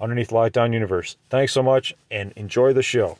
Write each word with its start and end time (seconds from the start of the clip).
underneath 0.00 0.30
Lockdown 0.30 0.72
Universe. 0.72 1.16
Thanks 1.30 1.52
so 1.52 1.62
much 1.62 1.94
and 2.10 2.32
enjoy 2.32 2.72
the 2.72 2.82
show. 2.82 3.18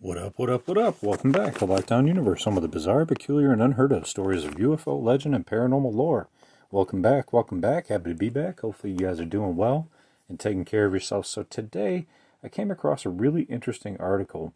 What 0.00 0.16
up, 0.16 0.38
what 0.38 0.48
up, 0.48 0.68
what 0.68 0.78
up? 0.78 1.02
Welcome 1.02 1.32
back 1.32 1.58
to 1.58 1.66
Lockdown 1.66 2.06
Universe, 2.06 2.42
some 2.42 2.56
of 2.56 2.62
the 2.62 2.68
bizarre, 2.68 3.04
peculiar, 3.04 3.52
and 3.52 3.60
unheard 3.60 3.92
of 3.92 4.06
stories 4.06 4.44
of 4.44 4.54
UFO, 4.54 5.02
legend, 5.02 5.34
and 5.34 5.46
paranormal 5.46 5.92
lore. 5.92 6.28
Welcome 6.70 7.02
back, 7.02 7.32
welcome 7.32 7.60
back. 7.60 7.88
Happy 7.88 8.10
to 8.10 8.16
be 8.16 8.30
back. 8.30 8.60
Hopefully, 8.60 8.92
you 8.92 9.00
guys 9.00 9.20
are 9.20 9.24
doing 9.24 9.56
well 9.56 9.88
and 10.28 10.38
taking 10.38 10.64
care 10.64 10.86
of 10.86 10.94
yourself. 10.94 11.26
So, 11.26 11.42
today 11.42 12.06
I 12.42 12.48
came 12.48 12.70
across 12.70 13.04
a 13.04 13.10
really 13.10 13.42
interesting 13.42 13.96
article 13.98 14.54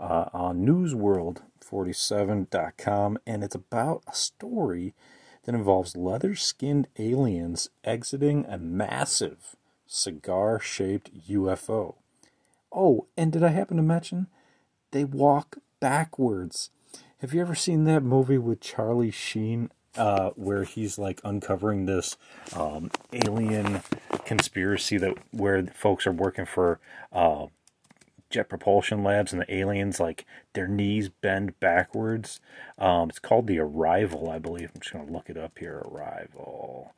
uh, 0.00 0.30
on 0.32 0.66
newsworld47.com, 0.66 3.18
and 3.26 3.44
it's 3.44 3.54
about 3.54 4.02
a 4.08 4.14
story 4.14 4.94
that 5.44 5.54
involves 5.54 5.96
leather 5.96 6.34
skinned 6.34 6.88
aliens 6.98 7.70
exiting 7.84 8.44
a 8.46 8.58
massive 8.58 9.54
cigar 9.86 10.58
shaped 10.58 11.28
UFO. 11.28 11.94
Oh, 12.72 13.06
and 13.16 13.32
did 13.32 13.42
I 13.42 13.48
happen 13.48 13.76
to 13.76 13.82
mention 13.82 14.28
they 14.92 15.04
walk 15.04 15.58
backwards? 15.80 16.70
Have 17.18 17.34
you 17.34 17.40
ever 17.40 17.54
seen 17.54 17.84
that 17.84 18.02
movie 18.02 18.38
with 18.38 18.60
Charlie 18.60 19.10
Sheen 19.10 19.70
uh, 19.96 20.30
where 20.30 20.64
he's 20.64 20.98
like 20.98 21.20
uncovering 21.24 21.86
this 21.86 22.16
um, 22.54 22.90
alien 23.12 23.82
conspiracy 24.24 24.98
that 24.98 25.14
where 25.32 25.66
folks 25.66 26.06
are 26.06 26.12
working 26.12 26.46
for 26.46 26.78
uh, 27.12 27.46
jet 28.30 28.48
propulsion 28.48 29.02
labs 29.02 29.32
and 29.32 29.42
the 29.42 29.54
aliens 29.54 30.00
like 30.00 30.24
their 30.54 30.68
knees 30.68 31.08
bend 31.08 31.58
backwards. 31.60 32.40
Um, 32.78 33.10
it's 33.10 33.18
called 33.18 33.46
the 33.46 33.58
Arrival, 33.58 34.30
I 34.30 34.38
believe. 34.38 34.70
I'm 34.74 34.80
just 34.80 34.92
gonna 34.92 35.10
look 35.10 35.28
it 35.28 35.36
up 35.36 35.58
here. 35.58 35.82
Arrival. 35.84 36.94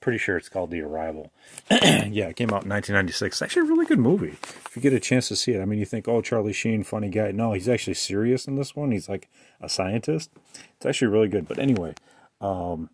Pretty 0.00 0.18
sure 0.18 0.36
it's 0.36 0.48
called 0.48 0.70
The 0.70 0.82
Arrival. 0.82 1.32
yeah, 1.70 2.28
it 2.28 2.36
came 2.36 2.50
out 2.50 2.62
in 2.62 2.70
1996. 2.70 3.36
It's 3.36 3.42
actually 3.42 3.62
a 3.62 3.70
really 3.72 3.86
good 3.86 3.98
movie. 3.98 4.36
If 4.42 4.72
you 4.76 4.82
get 4.82 4.92
a 4.92 5.00
chance 5.00 5.26
to 5.28 5.36
see 5.36 5.52
it, 5.52 5.60
I 5.60 5.64
mean, 5.64 5.78
you 5.78 5.86
think, 5.86 6.06
oh, 6.06 6.20
Charlie 6.20 6.52
Sheen, 6.52 6.84
funny 6.84 7.08
guy. 7.08 7.32
No, 7.32 7.54
he's 7.54 7.68
actually 7.68 7.94
serious 7.94 8.46
in 8.46 8.54
this 8.54 8.76
one. 8.76 8.92
He's 8.92 9.08
like 9.08 9.28
a 9.60 9.68
scientist. 9.68 10.30
It's 10.76 10.86
actually 10.86 11.08
really 11.08 11.28
good. 11.28 11.48
But 11.48 11.58
anyway, 11.58 11.94
um, 12.40 12.90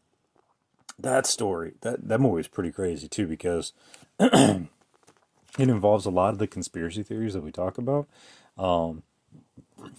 that 0.98 1.26
story, 1.26 1.74
that 1.82 2.08
that 2.08 2.20
movie 2.20 2.40
is 2.40 2.48
pretty 2.48 2.70
crazy 2.70 3.08
too 3.08 3.26
because 3.26 3.72
it 5.58 5.68
involves 5.68 6.06
a 6.06 6.10
lot 6.10 6.32
of 6.32 6.38
the 6.38 6.46
conspiracy 6.46 7.02
theories 7.02 7.34
that 7.34 7.42
we 7.42 7.52
talk 7.52 7.78
about. 7.78 8.08
Um, 8.56 9.02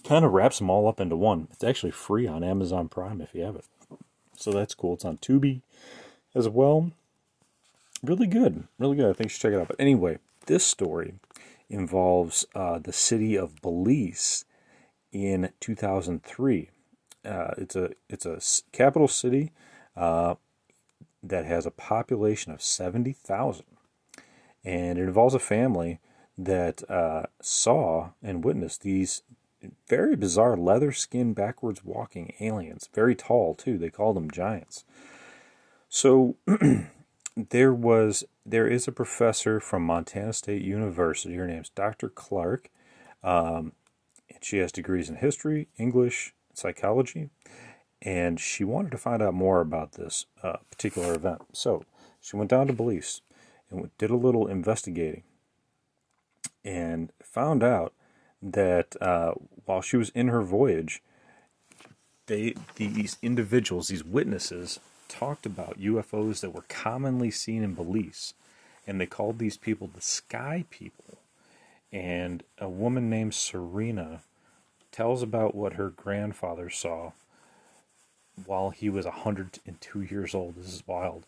kind 0.04 0.24
of 0.24 0.32
wraps 0.32 0.58
them 0.58 0.70
all 0.70 0.88
up 0.88 1.00
into 1.00 1.16
one. 1.16 1.48
It's 1.52 1.64
actually 1.64 1.92
free 1.92 2.26
on 2.26 2.42
Amazon 2.42 2.88
Prime 2.88 3.20
if 3.20 3.34
you 3.34 3.42
have 3.42 3.56
it. 3.56 3.64
So 4.36 4.50
that's 4.50 4.74
cool. 4.74 4.94
It's 4.94 5.04
on 5.04 5.18
Tubi 5.18 5.60
as 6.34 6.48
well. 6.48 6.90
Really 8.02 8.26
good. 8.26 8.66
Really 8.78 8.96
good. 8.96 9.08
I 9.08 9.12
think 9.12 9.26
you 9.26 9.28
should 9.30 9.42
check 9.42 9.52
it 9.52 9.60
out. 9.60 9.68
But 9.68 9.80
anyway, 9.80 10.18
this 10.46 10.64
story 10.64 11.14
involves 11.70 12.44
uh, 12.54 12.78
the 12.78 12.92
city 12.92 13.36
of 13.36 13.60
Belize 13.62 14.44
in 15.12 15.50
2003. 15.60 16.70
Uh, 17.24 17.54
it's 17.56 17.74
a 17.74 17.92
it's 18.10 18.26
a 18.26 18.40
capital 18.72 19.08
city 19.08 19.52
uh, 19.96 20.34
that 21.22 21.46
has 21.46 21.64
a 21.64 21.70
population 21.70 22.52
of 22.52 22.60
70,000. 22.60 23.64
And 24.64 24.98
it 24.98 25.02
involves 25.02 25.34
a 25.34 25.40
family 25.40 26.00
that 26.36 26.88
uh, 26.90 27.24
saw 27.40 28.10
and 28.22 28.44
witnessed 28.44 28.82
these 28.82 29.22
very 29.88 30.16
bizarre 30.16 30.56
leather 30.56 30.92
skinned 30.92 31.34
backwards 31.34 31.84
walking 31.84 32.34
aliens. 32.40 32.88
Very 32.92 33.14
tall, 33.14 33.54
too. 33.54 33.78
They 33.78 33.90
called 33.90 34.16
them 34.16 34.30
giants. 34.30 34.84
So 35.88 36.36
there 37.36 37.72
was 37.72 38.24
there 38.46 38.66
is 38.66 38.86
a 38.86 38.92
professor 38.92 39.60
from 39.60 39.84
Montana 39.84 40.32
State 40.32 40.62
University. 40.62 41.34
Her 41.36 41.46
name's 41.46 41.70
Dr. 41.70 42.08
Clark. 42.08 42.68
Um, 43.22 43.72
she 44.42 44.58
has 44.58 44.72
degrees 44.72 45.08
in 45.08 45.16
history, 45.16 45.68
English, 45.78 46.34
psychology, 46.52 47.30
and 48.02 48.38
she 48.38 48.64
wanted 48.64 48.90
to 48.90 48.98
find 48.98 49.22
out 49.22 49.34
more 49.34 49.60
about 49.60 49.92
this 49.92 50.26
uh, 50.42 50.58
particular 50.70 51.14
event. 51.14 51.42
So 51.52 51.84
she 52.20 52.36
went 52.36 52.50
down 52.50 52.66
to 52.66 52.72
Belize 52.72 53.22
and 53.76 53.98
did 53.98 54.10
a 54.10 54.16
little 54.16 54.46
investigating 54.46 55.22
and 56.64 57.12
found 57.22 57.62
out 57.62 57.92
that 58.42 58.96
uh, 59.00 59.32
while 59.64 59.82
she 59.82 59.96
was 59.96 60.10
in 60.10 60.28
her 60.28 60.42
voyage, 60.42 61.02
they 62.26 62.54
these 62.76 63.18
individuals, 63.22 63.88
these 63.88 64.04
witnesses, 64.04 64.80
talked 65.08 65.46
about 65.46 65.80
UFOs 65.80 66.40
that 66.40 66.54
were 66.54 66.64
commonly 66.68 67.30
seen 67.30 67.62
in 67.62 67.74
Belize, 67.74 68.34
and 68.86 69.00
they 69.00 69.06
called 69.06 69.38
these 69.38 69.56
people 69.56 69.90
the 69.94 70.00
Sky 70.00 70.64
People. 70.70 71.18
And 71.92 72.42
a 72.58 72.68
woman 72.68 73.08
named 73.08 73.34
Serena 73.34 74.22
tells 74.90 75.22
about 75.22 75.54
what 75.54 75.74
her 75.74 75.90
grandfather 75.90 76.68
saw 76.68 77.12
while 78.46 78.70
he 78.70 78.90
was 78.90 79.04
102 79.04 80.02
years 80.02 80.34
old. 80.34 80.56
This 80.56 80.72
is 80.72 80.86
wild. 80.86 81.24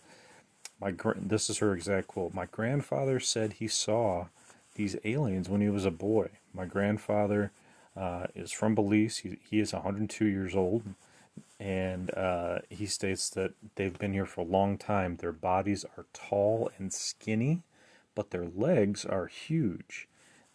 My 0.81 0.93
this 1.17 1.49
is 1.49 1.59
her 1.59 1.75
exact 1.75 2.09
quote. 2.09 2.35
My 2.35 2.47
grandfather 2.47 3.19
said 3.19 3.55
he 3.55 3.69
saw 3.69 4.27
these 4.75 4.97
aliens 5.05 5.49
when 5.49 5.61
he 5.61 5.69
was 5.69 5.85
a 5.85 5.91
boy. 5.91 6.29
My 6.53 6.67
grandfather 6.67 7.51
uh, 7.97 8.27
is 8.35 8.53
from 8.53 8.75
Belize. 8.75 9.19
He, 9.19 9.39
he 9.51 9.59
is 9.61 9.73
102 9.73 10.27
years 10.27 10.55
old, 10.55 10.83
and 11.59 12.15
uh, 12.15 12.59
he 12.69 12.87
states 12.87 13.31
that 13.31 13.53
they've 13.75 13.99
been 13.99 14.13
here 14.13 14.27
for 14.27 14.43
a 14.43 14.45
long 14.45 14.77
time. 14.77 15.17
Their 15.17 15.33
bodies 15.33 15.85
are 15.97 16.05
tall 16.13 16.71
and 16.79 16.93
skinny, 16.93 17.63
but 18.15 18.31
their 18.31 18.47
legs 18.47 19.05
are 19.05 19.27
huge. 19.27 20.09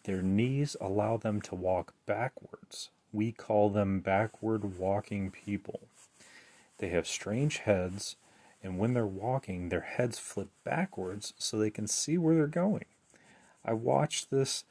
Their 0.04 0.22
knees 0.22 0.76
allow 0.80 1.16
them 1.16 1.40
to 1.42 1.54
walk 1.54 1.94
backwards. 2.06 2.90
We 3.12 3.32
call 3.32 3.70
them 3.70 4.00
backward 4.00 4.78
walking 4.78 5.30
people. 5.30 5.80
They 6.78 6.88
have 6.88 7.06
strange 7.06 7.58
heads, 7.58 8.16
and 8.62 8.78
when 8.78 8.94
they're 8.94 9.06
walking, 9.06 9.68
their 9.68 9.80
heads 9.80 10.18
flip 10.18 10.48
backwards 10.64 11.34
so 11.36 11.58
they 11.58 11.70
can 11.70 11.86
see 11.86 12.16
where 12.16 12.34
they're 12.34 12.46
going. 12.46 12.84
I 13.64 13.72
watched 13.72 14.30
this. 14.30 14.64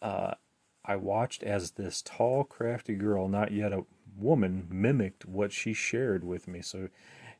Uh, 0.00 0.34
I 0.84 0.96
watched 0.96 1.42
as 1.42 1.72
this 1.72 2.02
tall, 2.02 2.44
crafty 2.44 2.94
girl, 2.94 3.28
not 3.28 3.52
yet 3.52 3.72
a 3.72 3.84
woman, 4.16 4.66
mimicked 4.70 5.26
what 5.26 5.52
she 5.52 5.72
shared 5.72 6.24
with 6.24 6.46
me. 6.46 6.60
So 6.62 6.88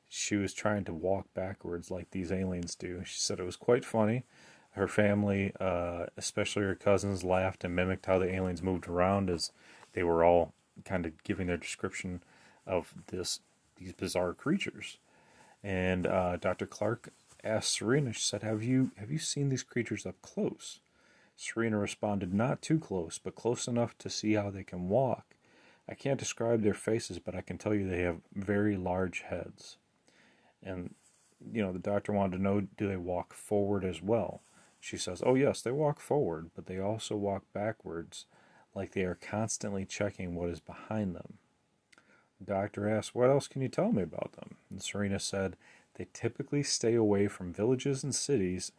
she 0.08 0.36
was 0.36 0.54
trying 0.54 0.84
to 0.84 0.92
walk 0.92 1.26
backwards 1.34 1.90
like 1.90 2.10
these 2.10 2.32
aliens 2.32 2.74
do. 2.74 3.02
She 3.04 3.18
said 3.18 3.40
it 3.40 3.44
was 3.44 3.56
quite 3.56 3.84
funny. 3.84 4.24
Her 4.72 4.88
family, 4.88 5.52
uh, 5.60 6.06
especially 6.16 6.62
her 6.62 6.74
cousins, 6.74 7.22
laughed 7.22 7.64
and 7.64 7.76
mimicked 7.76 8.06
how 8.06 8.18
the 8.18 8.32
aliens 8.32 8.62
moved 8.62 8.88
around 8.88 9.30
as 9.30 9.52
they 9.92 10.02
were 10.02 10.24
all 10.24 10.52
kind 10.84 11.06
of 11.06 11.22
giving 11.22 11.46
their 11.46 11.56
description 11.56 12.22
of 12.66 12.94
this 13.08 13.40
these 13.76 13.92
bizarre 13.92 14.34
creatures. 14.34 14.98
And 15.64 16.06
uh, 16.06 16.36
Dr. 16.36 16.66
Clark 16.66 17.08
asked 17.42 17.72
Serena, 17.72 18.12
she 18.12 18.20
said, 18.20 18.42
Have 18.42 18.62
you 18.62 18.90
have 18.98 19.10
you 19.10 19.18
seen 19.18 19.48
these 19.48 19.62
creatures 19.62 20.04
up 20.04 20.20
close? 20.20 20.80
Serena 21.36 21.78
responded, 21.78 22.34
Not 22.34 22.60
too 22.60 22.78
close, 22.78 23.18
but 23.18 23.34
close 23.34 23.66
enough 23.66 23.96
to 23.98 24.10
see 24.10 24.34
how 24.34 24.50
they 24.50 24.62
can 24.62 24.90
walk. 24.90 25.34
I 25.88 25.94
can't 25.94 26.20
describe 26.20 26.62
their 26.62 26.74
faces, 26.74 27.18
but 27.18 27.34
I 27.34 27.40
can 27.40 27.56
tell 27.56 27.74
you 27.74 27.88
they 27.88 28.02
have 28.02 28.20
very 28.34 28.76
large 28.76 29.22
heads. 29.22 29.78
And, 30.62 30.94
you 31.52 31.62
know, 31.62 31.72
the 31.72 31.78
doctor 31.78 32.12
wanted 32.12 32.36
to 32.36 32.42
know 32.42 32.60
do 32.76 32.86
they 32.86 32.96
walk 32.96 33.32
forward 33.32 33.84
as 33.84 34.02
well? 34.02 34.42
She 34.80 34.98
says, 34.98 35.22
Oh, 35.24 35.34
yes, 35.34 35.62
they 35.62 35.70
walk 35.70 35.98
forward, 35.98 36.50
but 36.54 36.66
they 36.66 36.78
also 36.78 37.16
walk 37.16 37.44
backwards, 37.54 38.26
like 38.74 38.92
they 38.92 39.04
are 39.04 39.18
constantly 39.18 39.86
checking 39.86 40.34
what 40.34 40.50
is 40.50 40.60
behind 40.60 41.14
them. 41.14 41.38
Doctor 42.46 42.88
asked, 42.88 43.14
What 43.14 43.30
else 43.30 43.48
can 43.48 43.62
you 43.62 43.68
tell 43.68 43.92
me 43.92 44.02
about 44.02 44.32
them? 44.32 44.56
And 44.70 44.82
Serena 44.82 45.18
said, 45.18 45.56
They 45.94 46.06
typically 46.12 46.62
stay 46.62 46.94
away 46.94 47.28
from 47.28 47.52
villages 47.52 48.04
and 48.04 48.14
cities. 48.14 48.72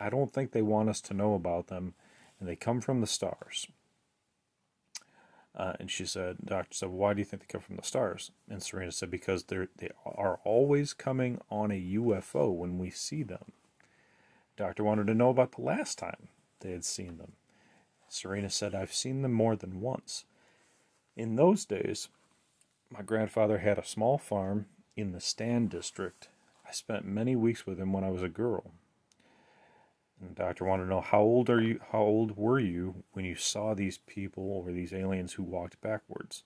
I 0.00 0.10
don't 0.10 0.32
think 0.32 0.52
they 0.52 0.62
want 0.62 0.88
us 0.88 1.00
to 1.02 1.14
know 1.14 1.34
about 1.34 1.68
them, 1.68 1.94
and 2.38 2.48
they 2.48 2.56
come 2.56 2.80
from 2.80 3.00
the 3.00 3.06
stars. 3.06 3.68
Uh, 5.54 5.72
and 5.80 5.90
she 5.90 6.04
said, 6.04 6.36
Doctor 6.44 6.74
said, 6.74 6.90
Why 6.90 7.14
do 7.14 7.20
you 7.20 7.24
think 7.24 7.42
they 7.42 7.46
come 7.50 7.62
from 7.62 7.76
the 7.76 7.82
stars? 7.82 8.30
And 8.48 8.62
Serena 8.62 8.92
said, 8.92 9.10
Because 9.10 9.44
they're, 9.44 9.68
they 9.78 9.90
are 10.04 10.38
always 10.44 10.92
coming 10.92 11.40
on 11.50 11.70
a 11.70 11.94
UFO 11.94 12.52
when 12.54 12.78
we 12.78 12.90
see 12.90 13.22
them. 13.22 13.52
Doctor 14.56 14.84
wanted 14.84 15.06
to 15.06 15.14
know 15.14 15.30
about 15.30 15.52
the 15.52 15.62
last 15.62 15.98
time 15.98 16.28
they 16.60 16.72
had 16.72 16.84
seen 16.84 17.16
them. 17.18 17.32
Serena 18.08 18.50
said, 18.50 18.74
I've 18.74 18.92
seen 18.92 19.22
them 19.22 19.32
more 19.32 19.56
than 19.56 19.80
once. 19.80 20.24
In 21.16 21.36
those 21.36 21.64
days, 21.64 22.08
my 22.90 23.02
grandfather 23.02 23.58
had 23.58 23.78
a 23.78 23.84
small 23.84 24.18
farm 24.18 24.66
in 24.96 25.12
the 25.12 25.20
Stan 25.20 25.68
district. 25.68 26.28
I 26.66 26.72
spent 26.72 27.04
many 27.04 27.36
weeks 27.36 27.66
with 27.66 27.78
him 27.78 27.92
when 27.92 28.04
I 28.04 28.10
was 28.10 28.22
a 28.22 28.28
girl. 28.28 28.72
And 30.20 30.30
the 30.30 30.34
doctor 30.34 30.64
wanted 30.64 30.84
to 30.84 30.88
know 30.88 31.00
how 31.00 31.20
old 31.20 31.50
are 31.50 31.60
you 31.60 31.80
how 31.92 32.00
old 32.00 32.36
were 32.36 32.58
you 32.58 33.04
when 33.12 33.24
you 33.24 33.34
saw 33.34 33.74
these 33.74 33.98
people 33.98 34.44
or 34.44 34.72
these 34.72 34.92
aliens 34.92 35.34
who 35.34 35.42
walked 35.42 35.80
backwards? 35.80 36.42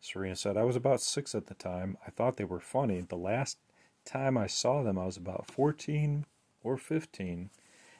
Serena 0.00 0.36
said, 0.36 0.56
I 0.56 0.62
was 0.62 0.76
about 0.76 1.00
six 1.00 1.34
at 1.34 1.46
the 1.46 1.54
time. 1.54 1.98
I 2.06 2.10
thought 2.10 2.36
they 2.36 2.44
were 2.44 2.60
funny. 2.60 3.00
The 3.00 3.16
last 3.16 3.58
time 4.04 4.38
I 4.38 4.46
saw 4.46 4.82
them 4.82 4.98
I 4.98 5.06
was 5.06 5.16
about 5.16 5.50
fourteen 5.50 6.26
or 6.62 6.76
fifteen, 6.76 7.50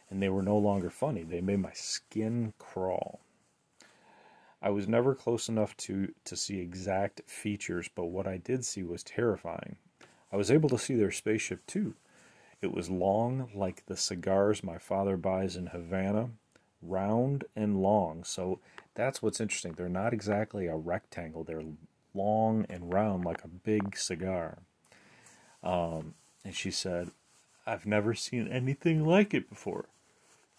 and 0.09 0.23
they 0.23 0.29
were 0.29 0.43
no 0.43 0.57
longer 0.57 0.91
funny. 0.91 1.25
They 1.25 1.41
made 1.41 1.59
my 1.59 1.73
skin 1.73 2.53
crawl. 2.59 3.21
I 4.61 4.71
was 4.71 4.89
never 4.89 5.15
close 5.15 5.49
enough 5.49 5.77
to, 5.79 6.13
to 6.25 6.37
see 6.37 6.59
exact 6.59 7.23
features, 7.27 7.89
but 7.95 8.07
what 8.07 8.27
I 8.27 8.39
did 8.39 8.65
see 8.65 8.83
was 8.83 9.03
terrifying. 9.03 9.77
I 10.33 10.37
was 10.37 10.51
able 10.51 10.69
to 10.71 10.79
see 10.79 10.95
their 10.97 11.13
spaceship 11.13 11.67
too. 11.67 11.95
It 12.61 12.73
was 12.73 12.91
long 12.91 13.49
like 13.55 13.87
the 13.87 13.97
cigars 13.97 14.65
my 14.65 14.79
father 14.79 15.17
buys 15.17 15.55
in 15.55 15.67
Havana, 15.69 16.31
round 16.83 17.45
and 17.55 17.81
long. 17.81 18.25
So 18.25 18.59
that's 18.95 19.23
what's 19.23 19.41
interesting. 19.41 19.73
They're 19.73 19.89
not 19.89 20.13
exactly 20.13 20.67
a 20.67 20.77
rectangle, 20.77 21.45
they're 21.45 21.63
long 22.15 22.67
and 22.69 22.93
round 22.93 23.25
like 23.25 23.45
a 23.45 23.49
big 23.49 23.97
cigar. 23.97 24.59
Um, 25.63 26.15
and 26.45 26.55
she 26.55 26.71
said, 26.71 27.11
I've 27.67 27.87
never 27.87 28.15
seen 28.15 28.49
anything 28.49 29.05
like 29.05 29.35
it 29.35 29.49
before. 29.49 29.87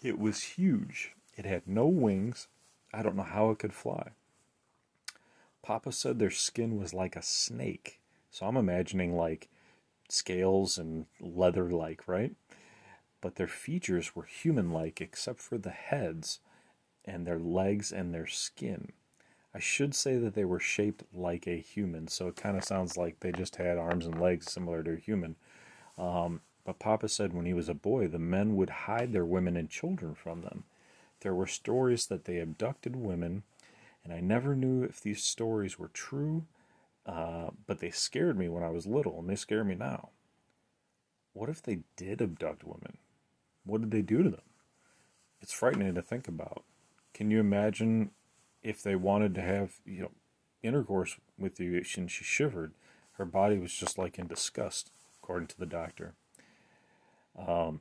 It 0.02 0.18
was 0.18 0.42
huge. 0.42 1.12
It 1.36 1.44
had 1.44 1.66
no 1.66 1.86
wings. 1.86 2.48
I 2.92 3.02
don't 3.02 3.16
know 3.16 3.22
how 3.22 3.50
it 3.50 3.58
could 3.58 3.74
fly. 3.74 4.10
Papa 5.62 5.92
said 5.92 6.18
their 6.18 6.30
skin 6.30 6.78
was 6.78 6.94
like 6.94 7.16
a 7.16 7.22
snake. 7.22 8.00
So 8.30 8.46
I'm 8.46 8.56
imagining 8.56 9.16
like 9.16 9.48
scales 10.08 10.78
and 10.78 11.06
leather 11.20 11.70
like, 11.70 12.06
right? 12.08 12.32
But 13.20 13.36
their 13.36 13.48
features 13.48 14.16
were 14.16 14.24
human 14.24 14.70
like 14.70 15.00
except 15.00 15.40
for 15.40 15.58
the 15.58 15.70
heads 15.70 16.40
and 17.04 17.26
their 17.26 17.38
legs 17.38 17.92
and 17.92 18.14
their 18.14 18.26
skin. 18.26 18.92
I 19.54 19.58
should 19.58 19.94
say 19.94 20.16
that 20.16 20.34
they 20.34 20.44
were 20.44 20.60
shaped 20.60 21.02
like 21.12 21.46
a 21.46 21.58
human, 21.58 22.06
so 22.06 22.28
it 22.28 22.36
kind 22.36 22.56
of 22.56 22.64
sounds 22.64 22.96
like 22.96 23.18
they 23.18 23.32
just 23.32 23.56
had 23.56 23.78
arms 23.78 24.06
and 24.06 24.20
legs 24.20 24.50
similar 24.50 24.82
to 24.84 24.92
a 24.92 24.96
human. 24.96 25.34
Um, 25.98 26.40
but 26.64 26.78
Papa 26.78 27.08
said 27.08 27.32
when 27.32 27.46
he 27.46 27.54
was 27.54 27.68
a 27.68 27.74
boy, 27.74 28.06
the 28.06 28.18
men 28.18 28.54
would 28.54 28.70
hide 28.70 29.12
their 29.12 29.24
women 29.24 29.56
and 29.56 29.68
children 29.68 30.14
from 30.14 30.42
them. 30.42 30.64
There 31.20 31.34
were 31.34 31.46
stories 31.46 32.06
that 32.06 32.24
they 32.24 32.38
abducted 32.38 32.96
women, 32.96 33.42
and 34.04 34.12
I 34.12 34.20
never 34.20 34.56
knew 34.56 34.82
if 34.82 35.00
these 35.00 35.22
stories 35.22 35.78
were 35.78 35.88
true 35.88 36.46
uh, 37.06 37.50
but 37.66 37.80
they 37.80 37.90
scared 37.90 38.38
me 38.38 38.48
when 38.48 38.62
I 38.62 38.70
was 38.70 38.86
little, 38.86 39.18
and 39.18 39.28
they 39.28 39.36
scare 39.36 39.64
me 39.64 39.74
now. 39.74 40.10
What 41.32 41.48
if 41.48 41.62
they 41.62 41.80
did 41.96 42.20
abduct 42.20 42.64
women? 42.64 42.98
What 43.64 43.80
did 43.80 43.90
they 43.90 44.02
do 44.02 44.22
to 44.22 44.30
them? 44.30 44.40
It's 45.40 45.52
frightening 45.52 45.94
to 45.94 46.02
think 46.02 46.28
about. 46.28 46.64
Can 47.14 47.30
you 47.30 47.40
imagine 47.40 48.10
if 48.62 48.82
they 48.82 48.94
wanted 48.94 49.34
to 49.34 49.40
have, 49.40 49.80
you 49.84 50.02
know, 50.02 50.10
intercourse 50.62 51.16
with 51.38 51.58
you 51.58 51.82
and 51.96 52.10
she 52.10 52.24
shivered? 52.24 52.74
Her 53.12 53.24
body 53.24 53.58
was 53.58 53.72
just 53.72 53.96
like 53.96 54.18
in 54.18 54.26
disgust, 54.26 54.90
according 55.22 55.48
to 55.48 55.58
the 55.58 55.66
doctor. 55.66 56.14
Um, 57.38 57.80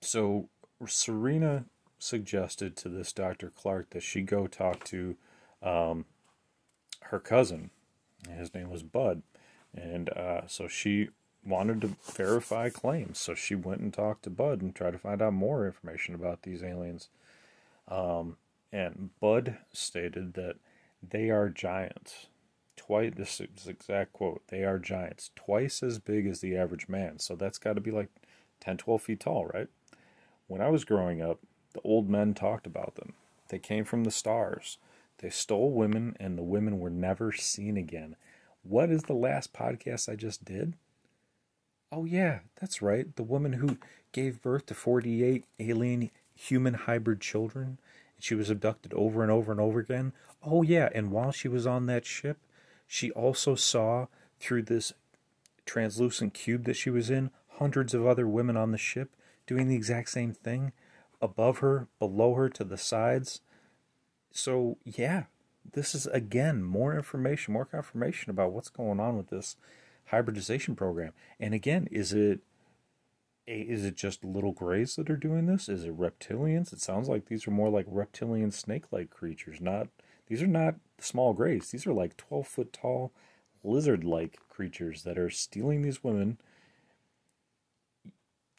so 0.00 0.48
Serena 0.86 1.64
suggested 1.98 2.76
to 2.76 2.88
this 2.88 3.12
Dr. 3.12 3.50
Clark 3.50 3.90
that 3.90 4.02
she 4.02 4.22
go 4.22 4.46
talk 4.46 4.84
to 4.84 5.16
um, 5.62 6.04
her 7.02 7.18
cousin, 7.18 7.70
his 8.28 8.54
name 8.54 8.70
was 8.70 8.82
Bud. 8.82 9.22
And 9.74 10.08
uh, 10.10 10.42
so 10.46 10.68
she 10.68 11.08
wanted 11.44 11.80
to 11.82 11.96
verify 12.12 12.70
claims. 12.70 13.18
So 13.18 13.34
she 13.34 13.54
went 13.54 13.80
and 13.80 13.92
talked 13.92 14.24
to 14.24 14.30
Bud 14.30 14.62
and 14.62 14.74
tried 14.74 14.92
to 14.92 14.98
find 14.98 15.22
out 15.22 15.32
more 15.32 15.66
information 15.66 16.14
about 16.14 16.42
these 16.42 16.62
aliens. 16.62 17.08
Um, 17.88 18.36
and 18.72 19.10
Bud 19.20 19.58
stated 19.72 20.34
that 20.34 20.56
they 21.02 21.30
are 21.30 21.48
giants. 21.48 22.26
Twice 22.76 23.12
this 23.16 23.40
is 23.40 23.66
exact 23.66 24.12
quote. 24.12 24.42
They 24.48 24.64
are 24.64 24.78
giants, 24.78 25.30
twice 25.34 25.82
as 25.82 25.98
big 25.98 26.26
as 26.26 26.40
the 26.40 26.56
average 26.56 26.88
man. 26.88 27.18
So 27.18 27.36
that's 27.36 27.58
got 27.58 27.74
to 27.74 27.80
be 27.80 27.90
like 27.90 28.08
10, 28.60 28.76
12 28.78 29.02
feet 29.02 29.20
tall, 29.20 29.46
right? 29.46 29.68
When 30.46 30.60
I 30.60 30.68
was 30.68 30.84
growing 30.84 31.22
up, 31.22 31.40
the 31.76 31.82
old 31.82 32.08
men 32.08 32.32
talked 32.32 32.66
about 32.66 32.94
them. 32.94 33.12
They 33.48 33.58
came 33.58 33.84
from 33.84 34.04
the 34.04 34.10
stars. 34.10 34.78
They 35.18 35.28
stole 35.28 35.70
women, 35.72 36.16
and 36.18 36.36
the 36.36 36.42
women 36.42 36.78
were 36.78 36.90
never 36.90 37.32
seen 37.32 37.76
again. 37.76 38.16
What 38.62 38.90
is 38.90 39.02
the 39.02 39.14
last 39.14 39.52
podcast 39.52 40.08
I 40.08 40.16
just 40.16 40.44
did? 40.44 40.74
Oh, 41.92 42.04
yeah, 42.04 42.40
that's 42.60 42.80
right. 42.80 43.14
The 43.14 43.22
woman 43.22 43.54
who 43.54 43.78
gave 44.12 44.42
birth 44.42 44.66
to 44.66 44.74
48 44.74 45.44
alien 45.60 46.10
human 46.34 46.74
hybrid 46.74 47.20
children. 47.20 47.78
She 48.18 48.34
was 48.34 48.50
abducted 48.50 48.94
over 48.94 49.22
and 49.22 49.30
over 49.30 49.52
and 49.52 49.60
over 49.60 49.78
again. 49.78 50.12
Oh, 50.42 50.62
yeah, 50.62 50.88
and 50.94 51.10
while 51.10 51.30
she 51.30 51.48
was 51.48 51.66
on 51.66 51.86
that 51.86 52.06
ship, 52.06 52.38
she 52.86 53.10
also 53.10 53.54
saw 53.54 54.06
through 54.40 54.62
this 54.62 54.94
translucent 55.66 56.32
cube 56.32 56.64
that 56.64 56.76
she 56.76 56.90
was 56.90 57.10
in 57.10 57.30
hundreds 57.58 57.92
of 57.92 58.06
other 58.06 58.26
women 58.26 58.56
on 58.56 58.72
the 58.72 58.78
ship 58.78 59.10
doing 59.46 59.68
the 59.68 59.76
exact 59.76 60.08
same 60.08 60.32
thing 60.32 60.72
above 61.20 61.58
her, 61.58 61.88
below 61.98 62.34
her, 62.34 62.48
to 62.50 62.64
the 62.64 62.76
sides. 62.76 63.40
So, 64.30 64.78
yeah, 64.84 65.24
this 65.72 65.94
is 65.94 66.06
again 66.06 66.62
more 66.62 66.94
information, 66.94 67.54
more 67.54 67.64
confirmation 67.64 68.30
about 68.30 68.52
what's 68.52 68.68
going 68.68 69.00
on 69.00 69.16
with 69.16 69.30
this 69.30 69.56
hybridization 70.06 70.76
program. 70.76 71.12
And 71.40 71.54
again, 71.54 71.88
is 71.90 72.12
it 72.12 72.40
is 73.46 73.84
it 73.84 73.94
just 73.94 74.24
little 74.24 74.52
grays 74.52 74.96
that 74.96 75.08
are 75.08 75.16
doing 75.16 75.46
this? 75.46 75.68
Is 75.68 75.84
it 75.84 75.96
reptilians? 75.96 76.72
It 76.72 76.80
sounds 76.80 77.08
like 77.08 77.26
these 77.26 77.46
are 77.46 77.52
more 77.52 77.68
like 77.68 77.86
reptilian 77.88 78.50
snake-like 78.50 79.10
creatures. 79.10 79.60
Not 79.60 79.88
these 80.26 80.42
are 80.42 80.48
not 80.48 80.76
small 80.98 81.32
grays. 81.32 81.70
These 81.70 81.86
are 81.86 81.92
like 81.92 82.16
twelve 82.16 82.48
foot 82.48 82.72
tall 82.72 83.12
lizard-like 83.62 84.38
creatures 84.48 85.02
that 85.02 85.18
are 85.18 85.30
stealing 85.30 85.82
these 85.82 86.02
women, 86.02 86.38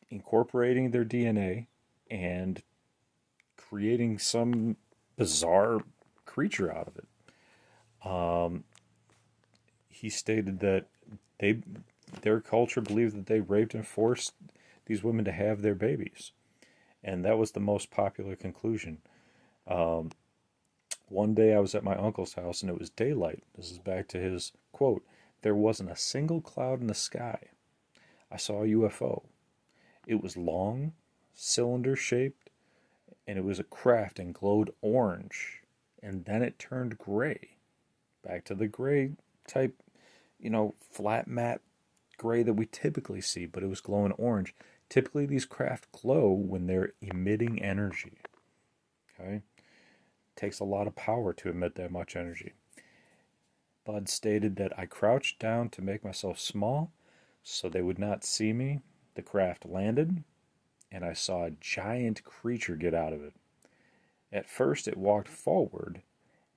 incorporating 0.09 0.91
their 0.91 1.05
DNA, 1.05 1.67
and 2.09 2.61
creating 3.55 4.19
some 4.19 4.77
bizarre 5.15 5.79
creature 6.25 6.71
out 6.71 6.87
of 6.87 6.97
it. 6.97 7.07
Um, 8.09 8.63
he 9.89 10.09
stated 10.09 10.59
that 10.59 10.85
they 11.39 11.61
their 12.21 12.39
culture 12.39 12.81
believed 12.81 13.15
that 13.15 13.25
they 13.25 13.41
raped 13.41 13.73
and 13.73 13.85
forced 13.85 14.33
these 14.85 15.03
women 15.03 15.25
to 15.25 15.31
have 15.31 15.61
their 15.61 15.75
babies, 15.75 16.31
and 17.03 17.25
that 17.25 17.37
was 17.37 17.51
the 17.51 17.59
most 17.59 17.91
popular 17.91 18.35
conclusion. 18.35 18.99
Um, 19.67 20.11
one 21.09 21.33
day 21.33 21.53
I 21.53 21.59
was 21.59 21.73
at 21.73 21.83
my 21.83 21.95
uncle's 21.95 22.33
house 22.33 22.61
and 22.61 22.69
it 22.69 22.77
was 22.77 22.89
daylight. 22.89 23.43
This 23.55 23.71
is 23.71 23.79
back 23.79 24.07
to 24.09 24.19
his 24.19 24.51
quote. 24.71 25.03
There 25.41 25.55
wasn't 25.55 25.91
a 25.91 25.95
single 25.95 26.41
cloud 26.41 26.81
in 26.81 26.87
the 26.87 26.93
sky. 26.93 27.39
I 28.29 28.37
saw 28.37 28.63
a 28.63 28.67
UFO. 28.67 29.23
It 30.05 30.21
was 30.21 30.35
long, 30.35 30.93
cylinder 31.38 31.96
shaped, 31.96 32.50
and 33.25 33.38
it 33.38 33.46
was 33.46 33.60
a 33.60 33.63
craft 33.63 34.20
and 34.20 34.34
glowed 34.34 34.74
orange 34.82 35.62
and 36.01 36.25
then 36.25 36.41
it 36.41 36.60
turned 36.60 36.98
gray. 36.98 37.58
Back 38.24 38.46
to 38.46 38.56
the 38.56 38.67
gray 38.67 39.12
type, 39.48 39.75
you 40.39 40.50
know, 40.50 40.75
flat 40.91 41.27
matte 41.27 41.62
gray 42.17 42.44
that 42.44 42.53
we 42.53 42.65
typically 42.65 43.22
see, 43.22 43.46
but 43.46 43.63
it 43.63 43.67
was 43.67 43.82
glowing 43.82 44.12
orange. 44.13 44.56
Typically, 44.89 45.25
these 45.25 45.46
craft 45.46 45.91
glow 45.91 46.29
when 46.29 46.67
they're 46.67 46.94
emitting 47.01 47.62
energy. 47.62 48.13
Okay? 49.20 49.41
Takes 50.36 50.60
a 50.60 50.65
lot 50.65 50.88
of 50.88 50.96
power 50.96 51.34
to 51.34 51.50
emit 51.50 51.75
that 51.75 51.91
much 51.91 52.15
energy. 52.15 52.53
Bud 53.86 54.10
stated 54.10 54.56
that 54.58 54.77
I 54.77 54.86
crouched 54.86 55.39
down 55.39 55.70
to 55.70 55.82
make 55.82 56.03
myself 56.03 56.39
small 56.39 56.91
so 57.44 57.70
they 57.70 57.82
would 57.82 58.00
not 58.00 58.24
see 58.24 58.53
me. 58.53 58.82
The 59.15 59.22
craft 59.22 59.65
landed, 59.65 60.24
and 60.91 61.03
I 61.03 61.13
saw 61.13 61.46
a 61.46 61.51
giant 61.51 62.24
creature 62.24 62.75
get 62.75 62.94
out 62.94 63.13
of 63.13 63.24
it. 63.24 63.34
At 64.32 64.50
first, 64.50 64.88
it 64.88 64.98
walked 64.98 65.27
forward, 65.27 66.01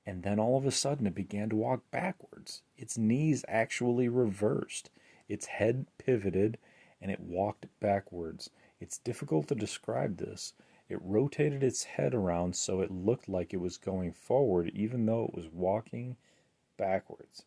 and 0.04 0.22
then 0.22 0.38
all 0.38 0.56
of 0.56 0.66
a 0.66 0.70
sudden, 0.70 1.06
it 1.06 1.14
began 1.14 1.48
to 1.50 1.56
walk 1.56 1.82
backwards. 1.90 2.62
Its 2.76 2.98
knees 2.98 3.44
actually 3.48 4.08
reversed, 4.08 4.90
its 5.28 5.46
head 5.46 5.86
pivoted, 5.98 6.58
and 7.00 7.10
it 7.10 7.20
walked 7.20 7.66
backwards. 7.80 8.50
It's 8.80 8.98
difficult 8.98 9.48
to 9.48 9.54
describe 9.54 10.16
this. 10.16 10.54
It 10.88 10.98
rotated 11.02 11.62
its 11.62 11.84
head 11.84 12.14
around 12.14 12.56
so 12.56 12.80
it 12.80 12.90
looked 12.90 13.28
like 13.28 13.54
it 13.54 13.60
was 13.60 13.76
going 13.76 14.12
forward, 14.12 14.70
even 14.74 15.06
though 15.06 15.24
it 15.24 15.34
was 15.34 15.46
walking 15.52 16.16
backwards. 16.76 17.44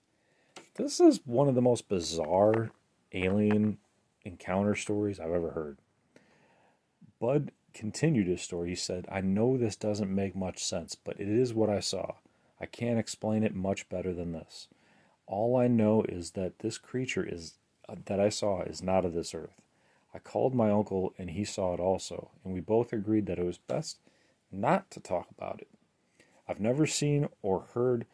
This 0.75 0.99
is 0.99 1.19
one 1.25 1.49
of 1.49 1.55
the 1.55 1.61
most 1.61 1.89
bizarre 1.89 2.71
alien 3.11 3.79
encounter 4.23 4.75
stories 4.75 5.19
I've 5.19 5.31
ever 5.31 5.51
heard. 5.51 5.77
Bud 7.23 7.53
continued 7.73 8.27
his 8.27 8.41
story. 8.41 8.71
He 8.71 8.75
said, 8.75 9.07
I 9.09 9.21
know 9.21 9.55
this 9.55 9.77
doesn't 9.77 10.13
make 10.13 10.35
much 10.35 10.61
sense, 10.61 10.93
but 10.93 11.21
it 11.21 11.29
is 11.29 11.53
what 11.53 11.69
I 11.69 11.79
saw. 11.79 12.15
I 12.59 12.65
can't 12.65 12.99
explain 12.99 13.45
it 13.45 13.55
much 13.55 13.87
better 13.87 14.13
than 14.13 14.33
this. 14.33 14.67
All 15.25 15.55
I 15.55 15.69
know 15.69 16.03
is 16.03 16.31
that 16.31 16.59
this 16.59 16.77
creature 16.77 17.25
is 17.25 17.53
uh, 17.87 17.95
that 18.07 18.19
I 18.19 18.27
saw 18.27 18.63
is 18.63 18.83
not 18.83 19.05
of 19.05 19.13
this 19.13 19.33
earth. 19.33 19.61
I 20.13 20.19
called 20.19 20.53
my 20.53 20.69
uncle 20.69 21.13
and 21.17 21.29
he 21.29 21.45
saw 21.45 21.73
it 21.73 21.79
also, 21.79 22.31
and 22.43 22.53
we 22.53 22.59
both 22.59 22.91
agreed 22.91 23.27
that 23.27 23.39
it 23.39 23.45
was 23.45 23.57
best 23.57 23.99
not 24.51 24.91
to 24.91 24.99
talk 24.99 25.29
about 25.31 25.61
it. 25.61 25.69
I've 26.45 26.59
never 26.59 26.85
seen 26.85 27.29
or 27.41 27.67
heard 27.73 28.05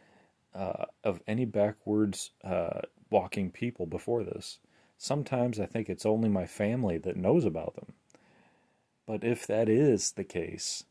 uh, 0.54 0.86
of 1.04 1.20
any 1.25 1.46
backwards 1.46 2.30
uh, 2.44 2.82
walking 3.10 3.50
people 3.50 3.88
before 3.88 4.24
this. 4.24 4.60
Sometimes 5.00 5.60
I 5.60 5.66
think 5.66 5.89
it's 5.89 6.06
only 6.06 6.30
my 6.30 6.46
family 6.46 7.00
that 7.00 7.18
knows 7.18 7.44
about 7.44 7.74
them. 7.74 7.94
But 9.10 9.24
if 9.24 9.48
that 9.48 9.68
is 9.68 10.12
the 10.12 10.24
case 10.24 10.84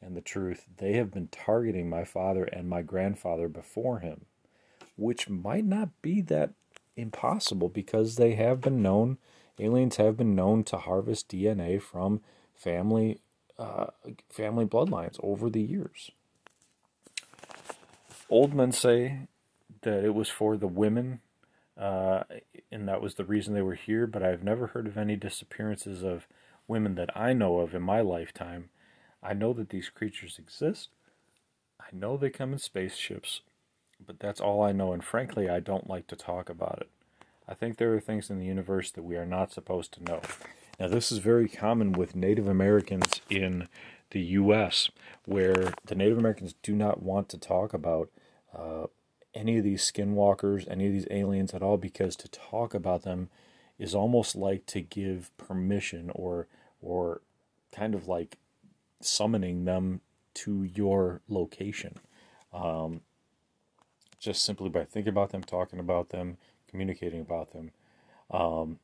and 0.00 0.16
the 0.16 0.22
truth, 0.22 0.64
they 0.78 0.94
have 0.94 1.10
been 1.10 1.28
targeting 1.28 1.90
my 1.90 2.02
father 2.02 2.44
and 2.44 2.66
my 2.66 2.80
grandfather 2.80 3.46
before 3.46 3.98
him, 3.98 4.24
which 4.96 5.28
might 5.28 5.66
not 5.66 5.90
be 6.00 6.22
that 6.22 6.54
impossible 6.96 7.68
because 7.68 8.16
they 8.16 8.36
have 8.36 8.62
been 8.62 8.80
known, 8.80 9.18
aliens 9.58 9.96
have 9.96 10.16
been 10.16 10.34
known 10.34 10.64
to 10.64 10.78
harvest 10.78 11.28
DNA 11.28 11.78
from 11.82 12.22
family 12.54 13.20
uh, 13.58 13.88
family 14.30 14.64
bloodlines 14.64 15.20
over 15.22 15.50
the 15.50 15.60
years. 15.60 16.10
Old 18.30 18.54
men 18.54 18.72
say 18.72 19.28
that 19.82 20.06
it 20.06 20.14
was 20.14 20.30
for 20.30 20.56
the 20.56 20.66
women 20.66 21.20
uh, 21.76 22.22
and 22.72 22.88
that 22.88 23.02
was 23.02 23.16
the 23.16 23.24
reason 23.24 23.52
they 23.52 23.60
were 23.60 23.74
here. 23.74 24.06
But 24.06 24.22
I've 24.22 24.42
never 24.42 24.68
heard 24.68 24.86
of 24.86 24.96
any 24.96 25.16
disappearances 25.16 26.02
of 26.02 26.26
women 26.68 26.94
that 26.94 27.16
I 27.16 27.32
know 27.32 27.58
of 27.58 27.74
in 27.74 27.82
my 27.82 28.00
lifetime. 28.00 28.68
I 29.22 29.32
know 29.32 29.52
that 29.54 29.70
these 29.70 29.88
creatures 29.88 30.38
exist. 30.38 30.90
I 31.80 31.86
know 31.92 32.16
they 32.16 32.30
come 32.30 32.52
in 32.52 32.58
spaceships, 32.58 33.40
but 34.04 34.20
that's 34.20 34.40
all 34.40 34.62
I 34.62 34.72
know, 34.72 34.92
and 34.92 35.02
frankly, 35.02 35.48
I 35.48 35.60
don't 35.60 35.88
like 35.88 36.06
to 36.08 36.16
talk 36.16 36.48
about 36.48 36.78
it. 36.80 36.90
I 37.48 37.54
think 37.54 37.76
there 37.78 37.94
are 37.94 38.00
things 38.00 38.28
in 38.30 38.38
the 38.38 38.46
universe 38.46 38.90
that 38.92 39.02
we 39.02 39.16
are 39.16 39.26
not 39.26 39.52
supposed 39.52 39.92
to 39.94 40.04
know. 40.04 40.20
Now, 40.78 40.88
this 40.88 41.10
is 41.10 41.18
very 41.18 41.48
common 41.48 41.92
with 41.92 42.14
Native 42.14 42.46
Americans 42.46 43.20
in 43.28 43.68
the 44.10 44.20
U.S., 44.20 44.90
where 45.24 45.72
the 45.84 45.94
Native 45.94 46.18
Americans 46.18 46.54
do 46.62 46.74
not 46.74 47.02
want 47.02 47.28
to 47.30 47.38
talk 47.38 47.72
about 47.72 48.10
uh, 48.56 48.86
any 49.34 49.58
of 49.58 49.64
these 49.64 49.90
skinwalkers, 49.90 50.70
any 50.70 50.86
of 50.86 50.92
these 50.92 51.08
aliens 51.10 51.54
at 51.54 51.62
all, 51.62 51.78
because 51.78 52.16
to 52.16 52.28
talk 52.28 52.74
about 52.74 53.02
them 53.02 53.30
is 53.78 53.94
almost 53.94 54.36
like 54.36 54.66
to 54.66 54.80
give 54.80 55.36
permission 55.36 56.10
or 56.14 56.46
or 56.80 57.20
kind 57.72 57.94
of 57.94 58.08
like 58.08 58.38
summoning 59.00 59.64
them 59.64 60.00
to 60.34 60.64
your 60.64 61.20
location. 61.28 61.98
Um, 62.52 63.02
just 64.18 64.44
simply 64.44 64.68
by 64.68 64.84
thinking 64.84 65.12
about 65.12 65.30
them, 65.30 65.42
talking 65.42 65.78
about 65.78 66.10
them, 66.10 66.38
communicating 66.68 67.20
about 67.20 67.52
them. 67.52 67.70
Um, 68.30 68.78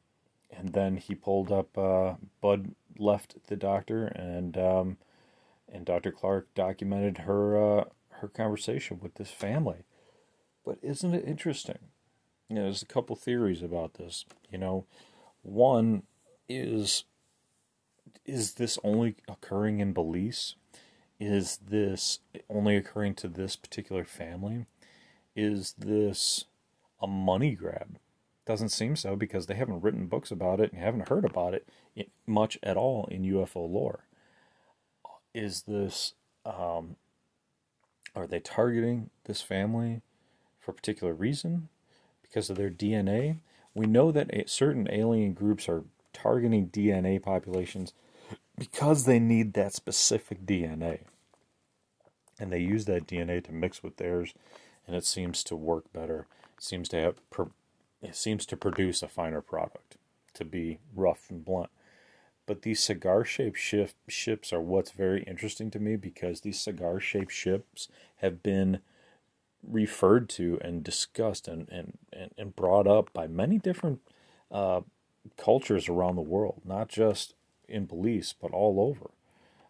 and 0.56 0.72
then 0.72 0.96
he 0.96 1.14
pulled 1.14 1.50
up. 1.50 1.76
Uh, 1.76 2.14
Bud 2.40 2.74
left 2.98 3.36
the 3.48 3.56
doctor, 3.56 4.06
and 4.06 4.56
um, 4.56 4.96
and 5.72 5.84
Dr. 5.84 6.12
Clark 6.12 6.48
documented 6.54 7.18
her 7.18 7.80
uh, 7.80 7.84
her 8.20 8.28
conversation 8.28 9.00
with 9.02 9.14
this 9.14 9.30
family. 9.30 9.84
But 10.64 10.78
isn't 10.82 11.14
it 11.14 11.26
interesting? 11.26 11.78
You 12.48 12.56
know, 12.56 12.62
there's 12.62 12.82
a 12.82 12.86
couple 12.86 13.16
theories 13.16 13.62
about 13.62 13.94
this. 13.94 14.24
You 14.50 14.58
know, 14.58 14.86
one 15.42 16.04
is 16.48 17.04
is 18.24 18.54
this 18.54 18.78
only 18.82 19.16
occurring 19.28 19.80
in 19.80 19.92
Belize? 19.92 20.54
Is 21.20 21.58
this 21.58 22.20
only 22.50 22.76
occurring 22.76 23.14
to 23.16 23.28
this 23.28 23.56
particular 23.56 24.04
family? 24.04 24.66
Is 25.36 25.74
this 25.78 26.44
a 27.00 27.06
money 27.06 27.54
grab? 27.54 27.98
Doesn't 28.46 28.70
seem 28.70 28.96
so 28.96 29.16
because 29.16 29.46
they 29.46 29.54
haven't 29.54 29.82
written 29.82 30.06
books 30.06 30.30
about 30.30 30.60
it 30.60 30.72
and 30.72 30.80
haven't 30.80 31.08
heard 31.08 31.24
about 31.24 31.54
it 31.54 31.66
much 32.26 32.58
at 32.62 32.76
all 32.76 33.06
in 33.10 33.22
UFO 33.22 33.70
lore. 33.70 34.04
Is 35.32 35.62
this, 35.62 36.14
um, 36.44 36.96
are 38.14 38.26
they 38.26 38.40
targeting 38.40 39.10
this 39.24 39.40
family? 39.40 40.02
for 40.64 40.70
a 40.70 40.74
particular 40.74 41.12
reason, 41.12 41.68
because 42.22 42.48
of 42.48 42.56
their 42.56 42.70
DNA. 42.70 43.38
We 43.74 43.86
know 43.86 44.10
that 44.12 44.48
certain 44.48 44.88
alien 44.90 45.34
groups 45.34 45.68
are 45.68 45.84
targeting 46.12 46.68
DNA 46.68 47.22
populations 47.22 47.92
because 48.58 49.04
they 49.04 49.18
need 49.18 49.54
that 49.54 49.74
specific 49.74 50.46
DNA. 50.46 51.00
And 52.38 52.52
they 52.52 52.58
use 52.58 52.84
that 52.86 53.06
DNA 53.06 53.44
to 53.44 53.52
mix 53.52 53.82
with 53.82 53.96
theirs, 53.96 54.34
and 54.86 54.96
it 54.96 55.04
seems 55.04 55.44
to 55.44 55.56
work 55.56 55.92
better. 55.92 56.26
Seems 56.58 56.88
to 56.90 56.96
have, 56.96 57.16
it 58.02 58.16
seems 58.16 58.44
to 58.46 58.56
produce 58.56 59.02
a 59.02 59.08
finer 59.08 59.40
product. 59.40 59.96
To 60.34 60.44
be 60.44 60.78
rough 60.96 61.30
and 61.30 61.44
blunt, 61.44 61.70
but 62.46 62.62
these 62.62 62.82
cigar-shaped 62.82 63.56
ships 64.08 64.52
are 64.52 64.60
what's 64.60 64.90
very 64.90 65.22
interesting 65.22 65.70
to 65.70 65.78
me 65.78 65.94
because 65.94 66.40
these 66.40 66.60
cigar-shaped 66.60 67.30
ships 67.30 67.88
have 68.16 68.42
been 68.42 68.80
referred 69.66 70.28
to 70.30 70.58
and 70.60 70.84
discussed 70.84 71.48
and, 71.48 71.68
and, 71.70 71.98
and 72.36 72.56
brought 72.56 72.86
up 72.86 73.12
by 73.12 73.26
many 73.26 73.58
different 73.58 74.00
uh, 74.50 74.80
cultures 75.36 75.88
around 75.88 76.16
the 76.16 76.22
world, 76.22 76.62
not 76.64 76.88
just 76.88 77.33
in 77.68 77.86
Belize, 77.86 78.34
but 78.40 78.52
all 78.52 78.80
over. 78.80 79.10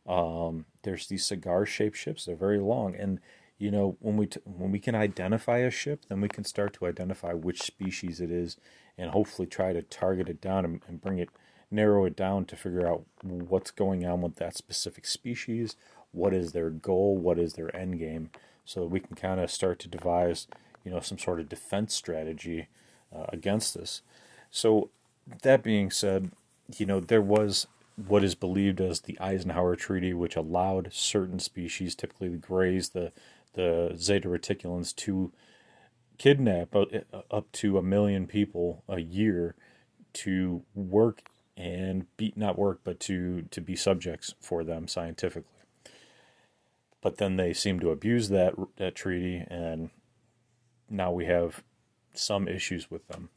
Um, 0.06 0.66
there's 0.82 1.06
these 1.06 1.26
cigar 1.26 1.64
shaped 1.64 1.96
ships, 1.96 2.24
they're 2.24 2.36
very 2.36 2.58
long. 2.58 2.94
And, 2.94 3.20
you 3.58 3.70
know, 3.70 3.96
when 4.00 4.16
we, 4.16 4.26
t- 4.26 4.40
when 4.44 4.70
we 4.70 4.78
can 4.78 4.94
identify 4.94 5.58
a 5.58 5.70
ship, 5.70 6.04
then 6.08 6.20
we 6.20 6.28
can 6.28 6.44
start 6.44 6.74
to 6.74 6.86
identify 6.86 7.32
which 7.32 7.62
species 7.62 8.20
it 8.20 8.30
is 8.30 8.56
and 8.98 9.10
hopefully 9.10 9.46
try 9.46 9.72
to 9.72 9.82
target 9.82 10.28
it 10.28 10.40
down 10.40 10.64
and, 10.64 10.80
and 10.86 11.00
bring 11.00 11.18
it, 11.18 11.30
narrow 11.70 12.04
it 12.04 12.16
down 12.16 12.44
to 12.46 12.56
figure 12.56 12.86
out 12.86 13.04
what's 13.22 13.70
going 13.70 14.04
on 14.04 14.20
with 14.20 14.36
that 14.36 14.56
specific 14.56 15.06
species, 15.06 15.76
what 16.12 16.34
is 16.34 16.52
their 16.52 16.70
goal, 16.70 17.16
what 17.16 17.38
is 17.38 17.54
their 17.54 17.74
end 17.74 17.98
game 17.98 18.30
so 18.64 18.84
we 18.84 19.00
can 19.00 19.14
kind 19.14 19.40
of 19.40 19.50
start 19.50 19.78
to 19.80 19.88
devise, 19.88 20.46
you 20.84 20.90
know, 20.90 21.00
some 21.00 21.18
sort 21.18 21.40
of 21.40 21.48
defense 21.48 21.94
strategy 21.94 22.68
uh, 23.14 23.26
against 23.28 23.74
this. 23.74 24.02
So 24.50 24.90
that 25.42 25.62
being 25.62 25.90
said, 25.90 26.30
you 26.76 26.86
know, 26.86 27.00
there 27.00 27.22
was 27.22 27.66
what 27.96 28.24
is 28.24 28.34
believed 28.34 28.80
as 28.80 29.00
the 29.00 29.18
Eisenhower 29.20 29.76
Treaty, 29.76 30.12
which 30.12 30.36
allowed 30.36 30.92
certain 30.92 31.38
species, 31.38 31.94
typically 31.94 32.28
the 32.28 32.36
greys, 32.36 32.90
the 32.90 33.12
the 33.54 33.94
Zeta 33.96 34.28
reticulans, 34.28 34.94
to 34.96 35.32
kidnap 36.18 36.74
up 37.30 37.52
to 37.52 37.78
a 37.78 37.82
million 37.82 38.26
people 38.26 38.82
a 38.88 39.00
year 39.00 39.54
to 40.12 40.62
work 40.74 41.22
and 41.56 42.06
be 42.16 42.32
not 42.36 42.58
work, 42.58 42.80
but 42.84 42.98
to 43.00 43.42
to 43.50 43.60
be 43.60 43.76
subjects 43.76 44.34
for 44.40 44.64
them 44.64 44.88
scientifically 44.88 45.54
but 47.04 47.18
then 47.18 47.36
they 47.36 47.52
seem 47.52 47.78
to 47.78 47.90
abuse 47.90 48.30
that 48.30 48.54
that 48.78 48.94
treaty, 48.94 49.44
and 49.48 49.90
now 50.88 51.12
we 51.12 51.26
have 51.26 51.62
some 52.14 52.48
issues 52.48 52.90
with 52.90 53.06
them. 53.08 53.28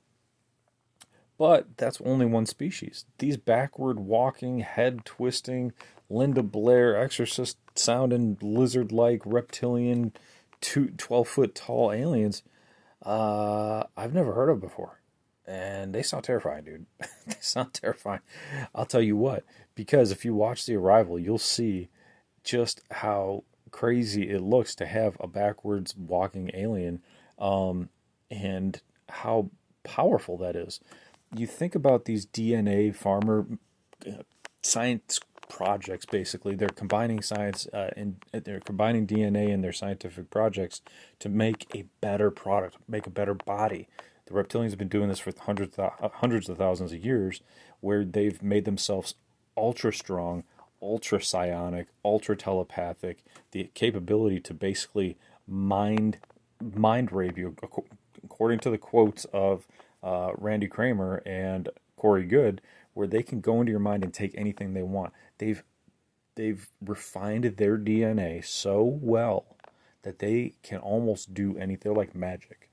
But 1.37 1.77
that's 1.77 2.01
only 2.01 2.25
one 2.25 2.45
species. 2.45 3.05
These 3.19 3.37
backward 3.37 3.99
walking, 3.99 4.59
head 4.59 5.05
twisting, 5.05 5.73
Linda 6.09 6.41
Blair, 6.41 6.97
exorcist 6.97 7.57
sounding, 7.75 8.37
lizard 8.41 8.91
like, 8.91 9.21
reptilian, 9.25 10.13
two, 10.61 10.89
12 10.97 11.27
foot 11.27 11.55
tall 11.55 11.91
aliens, 11.91 12.43
uh, 13.05 13.83
I've 13.95 14.13
never 14.13 14.33
heard 14.33 14.49
of 14.49 14.59
before. 14.59 14.99
And 15.45 15.93
they 15.93 16.01
sound 16.01 16.23
terrifying, 16.23 16.65
dude. 16.65 16.85
they 17.27 17.35
sound 17.39 17.73
terrifying. 17.73 18.21
I'll 18.73 18.85
tell 18.85 19.01
you 19.01 19.15
what, 19.15 19.43
because 19.75 20.11
if 20.11 20.25
you 20.25 20.33
watch 20.33 20.65
The 20.65 20.75
Arrival, 20.75 21.19
you'll 21.19 21.37
see 21.37 21.89
just 22.43 22.81
how 22.91 23.43
crazy 23.69 24.29
it 24.29 24.41
looks 24.41 24.73
to 24.75 24.85
have 24.85 25.17
a 25.19 25.27
backwards 25.27 25.95
walking 25.95 26.49
alien. 26.53 27.01
Um, 27.37 27.89
and 28.29 28.81
how 29.09 29.49
powerful 29.83 30.37
that 30.37 30.55
is. 30.55 30.79
You 31.35 31.47
think 31.47 31.75
about 31.75 32.05
these 32.05 32.25
DNA 32.25 32.95
farmer 32.95 33.45
uh, 34.05 34.23
science 34.63 35.19
projects 35.49 36.05
basically 36.05 36.55
they're 36.55 36.67
combining 36.69 37.21
science 37.21 37.67
uh, 37.67 37.89
and 37.95 38.17
they're 38.31 38.59
combining 38.59 39.07
DNA 39.07 39.49
in 39.49 39.61
their 39.61 39.71
scientific 39.71 40.29
projects 40.29 40.81
to 41.19 41.29
make 41.29 41.65
a 41.73 41.85
better 42.01 42.29
product, 42.29 42.77
make 42.87 43.07
a 43.07 43.09
better 43.09 43.33
body. 43.33 43.87
The 44.25 44.33
reptilians 44.33 44.71
have 44.71 44.77
been 44.77 44.89
doing 44.89 45.07
this 45.09 45.19
for 45.19 45.31
hundreds 45.39 45.79
uh, 45.79 45.89
hundreds 46.15 46.49
of 46.49 46.57
thousands 46.57 46.91
of 46.91 47.03
years 47.03 47.41
where 47.79 48.03
they've 48.03 48.41
made 48.43 48.65
themselves 48.65 49.15
ultra 49.55 49.93
strong, 49.93 50.43
ultra 50.81 51.21
psionic, 51.21 51.87
ultra 52.03 52.35
telepathic, 52.35 53.23
the 53.51 53.69
capability 53.73 54.39
to 54.41 54.53
basically 54.53 55.17
mind 55.47 56.17
mind 56.61 57.11
rape 57.11 57.37
you 57.37 57.55
according 58.23 58.59
to 58.59 58.69
the 58.69 58.77
quotes 58.77 59.25
of 59.25 59.65
uh, 60.03 60.31
Randy 60.37 60.67
Cramer 60.67 61.21
and 61.25 61.69
Corey 61.95 62.25
Goode, 62.25 62.61
where 62.93 63.07
they 63.07 63.23
can 63.23 63.41
go 63.41 63.59
into 63.59 63.71
your 63.71 63.79
mind 63.79 64.03
and 64.03 64.13
take 64.13 64.33
anything 64.35 64.73
they 64.73 64.83
want. 64.83 65.13
They've 65.37 65.63
they've 66.35 66.67
refined 66.79 67.43
their 67.43 67.77
DNA 67.77 68.45
so 68.45 68.83
well 68.83 69.57
that 70.03 70.19
they 70.19 70.53
can 70.63 70.79
almost 70.79 71.33
do 71.33 71.57
anything. 71.57 71.79
They're 71.83 71.93
like 71.93 72.15
magic. 72.15 72.69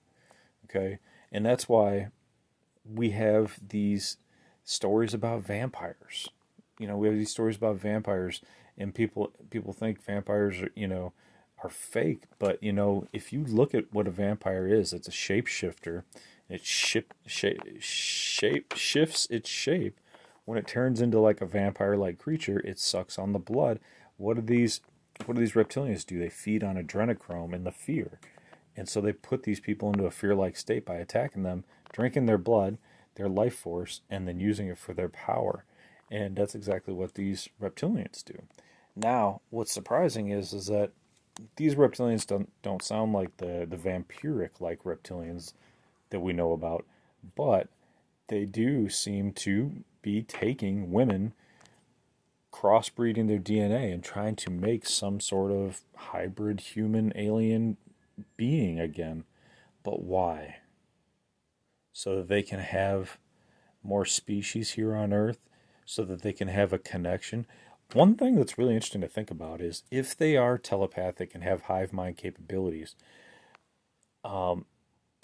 Okay? 0.64 0.98
And 1.32 1.44
that's 1.44 1.68
why 1.68 2.08
we 2.84 3.10
have 3.10 3.58
these 3.66 4.18
stories 4.64 5.14
about 5.14 5.42
vampires. 5.42 6.28
You 6.78 6.86
know, 6.86 6.96
we 6.96 7.08
have 7.08 7.16
these 7.16 7.30
stories 7.30 7.56
about 7.56 7.76
vampires 7.76 8.40
and 8.76 8.94
people 8.94 9.32
people 9.50 9.72
think 9.72 10.02
vampires 10.02 10.60
are, 10.60 10.70
you 10.74 10.88
know, 10.88 11.12
are 11.62 11.70
fake, 11.70 12.24
but 12.38 12.62
you 12.62 12.72
know, 12.72 13.06
if 13.12 13.32
you 13.32 13.44
look 13.44 13.74
at 13.74 13.92
what 13.92 14.06
a 14.06 14.10
vampire 14.10 14.66
is, 14.66 14.92
it's 14.92 15.08
a 15.08 15.12
shapeshifter. 15.12 16.02
It 16.48 16.64
ship, 16.64 17.14
shape, 17.26 17.62
shape 17.80 18.74
shifts 18.76 19.26
its 19.30 19.48
shape 19.48 19.98
when 20.44 20.58
it 20.58 20.66
turns 20.66 21.00
into 21.00 21.18
like 21.18 21.40
a 21.40 21.46
vampire-like 21.46 22.18
creature. 22.18 22.60
It 22.60 22.78
sucks 22.78 23.18
on 23.18 23.32
the 23.32 23.38
blood. 23.38 23.80
What 24.16 24.36
do 24.36 24.42
these 24.42 24.80
what 25.26 25.36
do 25.36 25.40
these 25.40 25.52
reptilians 25.52 26.04
do? 26.04 26.18
They 26.18 26.28
feed 26.28 26.64
on 26.64 26.76
adrenochrome 26.76 27.54
and 27.54 27.64
the 27.64 27.70
fear, 27.72 28.18
and 28.76 28.88
so 28.88 29.00
they 29.00 29.12
put 29.12 29.44
these 29.44 29.60
people 29.60 29.90
into 29.92 30.06
a 30.06 30.10
fear-like 30.10 30.56
state 30.56 30.84
by 30.84 30.96
attacking 30.96 31.44
them, 31.44 31.64
drinking 31.92 32.26
their 32.26 32.38
blood, 32.38 32.78
their 33.14 33.28
life 33.28 33.54
force, 33.54 34.00
and 34.10 34.26
then 34.26 34.40
using 34.40 34.66
it 34.66 34.78
for 34.78 34.92
their 34.92 35.08
power. 35.08 35.64
And 36.10 36.36
that's 36.36 36.54
exactly 36.54 36.92
what 36.92 37.14
these 37.14 37.48
reptilians 37.62 38.24
do. 38.24 38.42
Now, 38.96 39.40
what's 39.50 39.72
surprising 39.72 40.30
is 40.30 40.52
is 40.52 40.66
that 40.66 40.90
these 41.56 41.74
reptilians 41.74 42.26
don't 42.26 42.50
don't 42.62 42.82
sound 42.82 43.12
like 43.12 43.36
the 43.38 43.66
the 43.68 43.76
vampiric 43.76 44.60
like 44.60 44.84
reptilians 44.84 45.52
that 46.10 46.20
we 46.20 46.32
know 46.32 46.52
about, 46.52 46.84
but 47.34 47.68
they 48.28 48.44
do 48.44 48.88
seem 48.88 49.32
to 49.32 49.84
be 50.02 50.22
taking 50.22 50.92
women, 50.92 51.32
crossbreeding 52.52 53.28
their 53.28 53.38
DNA, 53.38 53.92
and 53.92 54.02
trying 54.02 54.36
to 54.36 54.50
make 54.50 54.86
some 54.86 55.20
sort 55.20 55.50
of 55.50 55.82
hybrid 55.96 56.60
human 56.60 57.12
alien 57.16 57.76
being 58.36 58.78
again. 58.78 59.24
But 59.82 60.02
why? 60.02 60.58
So 61.92 62.16
that 62.16 62.28
they 62.28 62.42
can 62.42 62.60
have 62.60 63.18
more 63.82 64.04
species 64.04 64.72
here 64.72 64.94
on 64.94 65.12
Earth, 65.12 65.38
so 65.84 66.04
that 66.04 66.22
they 66.22 66.32
can 66.32 66.48
have 66.48 66.72
a 66.72 66.78
connection. 66.78 67.46
One 67.92 68.14
thing 68.14 68.36
that's 68.36 68.56
really 68.56 68.74
interesting 68.74 69.02
to 69.02 69.08
think 69.08 69.30
about 69.30 69.60
is 69.60 69.82
if 69.90 70.16
they 70.16 70.36
are 70.36 70.56
telepathic 70.56 71.34
and 71.34 71.44
have 71.44 71.62
hive 71.62 71.92
mind 71.92 72.16
capabilities, 72.16 72.96
um, 74.24 74.64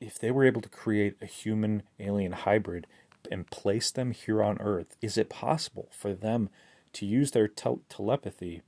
if 0.00 0.18
they 0.18 0.30
were 0.30 0.44
able 0.44 0.62
to 0.62 0.68
create 0.68 1.16
a 1.20 1.26
human 1.26 1.82
alien 1.98 2.32
hybrid 2.32 2.86
and 3.30 3.50
place 3.50 3.90
them 3.90 4.12
here 4.12 4.42
on 4.42 4.58
Earth, 4.60 4.96
is 5.02 5.18
it 5.18 5.28
possible 5.28 5.88
for 5.92 6.14
them 6.14 6.48
to 6.94 7.06
use 7.06 7.30
their 7.32 7.46
tel- 7.46 7.82
telepathy 7.88 8.62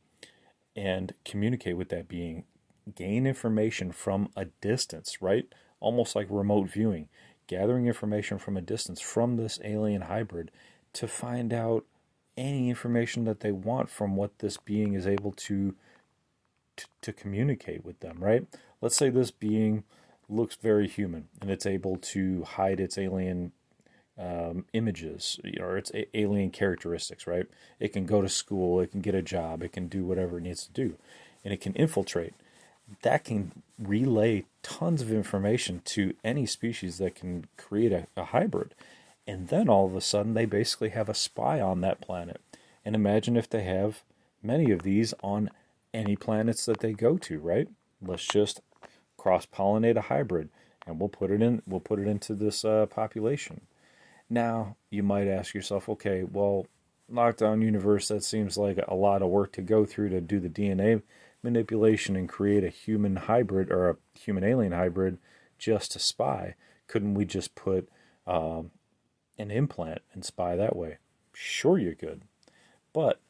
and 0.77 1.15
communicate 1.25 1.77
with 1.77 1.89
that 1.89 2.09
being, 2.09 2.45
gain 2.95 3.27
information 3.27 3.93
from 3.93 4.29
a 4.37 4.47
distance, 4.61 5.21
right? 5.21 5.47
Almost 5.81 6.15
like 6.15 6.27
remote 6.31 6.69
viewing, 6.69 7.09
gathering 7.47 7.87
information 7.87 8.39
from 8.39 8.57
a 8.57 8.63
distance 8.63 9.01
from 9.01 9.37
this 9.37 9.59
alien 9.65 10.03
hybrid 10.03 10.51
to 10.95 11.09
find 11.09 11.53
out 11.53 11.85
any 12.37 12.69
information 12.69 13.25
that 13.25 13.41
they 13.41 13.53
want 13.53 13.91
from 13.91 14.17
what 14.17 14.39
this 14.39 14.57
being 14.57 14.95
is 14.95 15.07
able 15.07 15.33
to, 15.33 15.75
to 16.77 16.87
to, 17.03 17.13
communicate 17.13 17.85
with 17.85 18.01
them, 18.01 18.19
right? 18.21 18.47
Let's 18.81 18.97
say 18.97 19.11
this 19.11 19.31
being 19.31 19.85
looks 20.33 20.57
very 20.57 20.89
human 20.89 21.29
and 21.41 21.51
it's 21.51 21.67
able 21.67 21.97
to 21.97 22.43
hide 22.45 22.81
its 22.81 22.99
alien 22.99 23.53
um, 24.19 24.67
images 24.73 25.41
or 25.59 25.77
its 25.77 25.91
a- 25.95 26.17
alien 26.19 26.51
characteristics, 26.51 27.27
right? 27.27 27.47
It 27.81 27.93
can 27.93 28.07
go 28.07 28.21
to 28.23 28.29
school, 28.29 28.81
it 28.81 28.91
can 28.91 29.01
get 29.01 29.15
a 29.15 29.23
job, 29.23 29.63
it 29.63 29.73
can 29.73 29.89
do 29.89 30.05
whatever 30.05 30.39
it 30.39 30.43
needs 30.43 30.67
to 30.67 30.73
do, 30.73 30.97
and 31.45 31.53
it 31.53 31.61
can 31.61 31.75
infiltrate. 31.75 32.35
That 33.03 33.25
can 33.25 33.63
relay 33.79 34.45
tons 34.63 35.01
of 35.01 35.13
information 35.13 35.81
to 35.87 36.15
any 36.23 36.47
species 36.47 36.99
that 36.99 37.15
can 37.15 37.47
create 37.57 37.93
a, 37.93 38.07
a 38.17 38.25
hybrid. 38.25 38.75
And 39.27 39.49
then 39.49 39.69
all 39.69 39.87
of 39.87 39.97
a 39.97 40.01
sudden, 40.01 40.35
they 40.35 40.47
basically 40.47 40.91
have 40.91 41.09
a 41.09 41.15
spy 41.15 41.61
on 41.61 41.81
that 41.81 42.01
planet. 42.01 42.41
And 42.85 42.95
imagine 42.95 43.37
if 43.37 43.49
they 43.49 43.63
have 43.63 44.03
many 44.43 44.71
of 44.73 44.83
these 44.83 45.15
on 45.23 45.51
any 45.95 46.17
planets 46.17 46.67
that 46.67 46.81
they 46.81 46.93
go 46.93 47.17
to, 47.19 47.39
right? 47.39 47.69
Let's 48.01 48.27
just 48.27 48.61
cross 49.23 49.47
pollinate 49.47 49.97
a 49.97 50.01
hybrid 50.03 50.49
and 50.85 50.99
we'll 50.99 51.09
put 51.09 51.31
it 51.31 51.41
in 51.41 51.63
we'll 51.65 51.81
put 51.81 52.01
it 52.01 52.09
into 52.09 52.35
this 52.35 52.65
uh, 52.65 52.87
population. 52.87 53.61
Now, 54.29 54.77
you 54.91 55.05
might 55.05 55.29
ask 55.29 55.55
yourself, 55.55 55.89
okay, 55.89 56.25
well, 56.25 56.67
lockdown 57.13 57.63
universe 57.63 58.09
that 58.09 58.25
seems 58.25 58.57
like 58.57 58.79
a 58.89 58.95
lot 58.95 59.23
of 59.23 59.29
work 59.29 59.53
to 59.53 59.63
go 59.63 59.85
through 59.85 60.09
to 60.09 60.21
do 60.21 60.41
the 60.41 60.49
DNA 60.49 61.03
manipulation 61.43 62.17
and 62.17 62.29
create 62.29 62.65
a 62.65 62.69
human 62.69 63.15
hybrid 63.15 63.71
or 63.71 63.91
a 63.91 63.97
human 64.19 64.43
alien 64.43 64.73
hybrid 64.73 65.19
just 65.57 65.93
to 65.93 65.99
spy. 65.99 66.55
Couldn't 66.89 67.15
we 67.15 67.25
just 67.25 67.55
put 67.55 67.89
um, 68.27 68.71
an 69.39 69.51
implant 69.51 70.01
and 70.13 70.25
spy 70.25 70.57
that 70.57 70.75
way. 70.75 70.99
Sure, 71.33 71.79
you 71.79 71.95
could. 71.95 72.23
But 72.93 73.21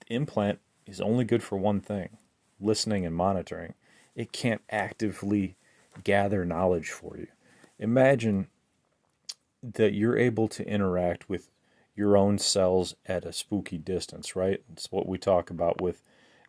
the 0.00 0.14
implant 0.14 0.58
is 0.86 1.00
only 1.00 1.24
good 1.24 1.42
for 1.42 1.56
one 1.56 1.80
thing 1.80 2.18
listening 2.60 3.04
and 3.04 3.14
monitoring. 3.14 3.74
It 4.14 4.32
can't 4.32 4.62
actively 4.70 5.56
gather 6.02 6.44
knowledge 6.44 6.90
for 6.90 7.16
you. 7.16 7.28
Imagine 7.78 8.48
that 9.62 9.94
you're 9.94 10.18
able 10.18 10.48
to 10.48 10.66
interact 10.66 11.28
with 11.28 11.48
your 11.96 12.16
own 12.16 12.38
cells 12.38 12.94
at 13.06 13.24
a 13.24 13.32
spooky 13.32 13.78
distance, 13.78 14.36
right? 14.36 14.62
It's 14.72 14.90
what 14.90 15.08
we 15.08 15.18
talk 15.18 15.50
about 15.50 15.80
with 15.80 16.02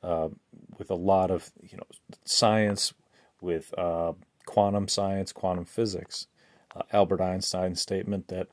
uh, 0.04 0.30
with 0.78 0.92
a 0.92 0.96
lot 0.96 1.32
of 1.32 1.52
you 1.62 1.78
know 1.78 1.88
science, 2.26 2.94
with 3.42 3.74
uh, 3.78 4.14
quantum 4.46 4.88
science, 4.88 5.32
quantum 5.32 5.66
physics. 5.66 6.28
Uh, 6.76 6.82
Albert 6.92 7.22
Einstein's 7.22 7.82
statement 7.82 8.28
that 8.28 8.48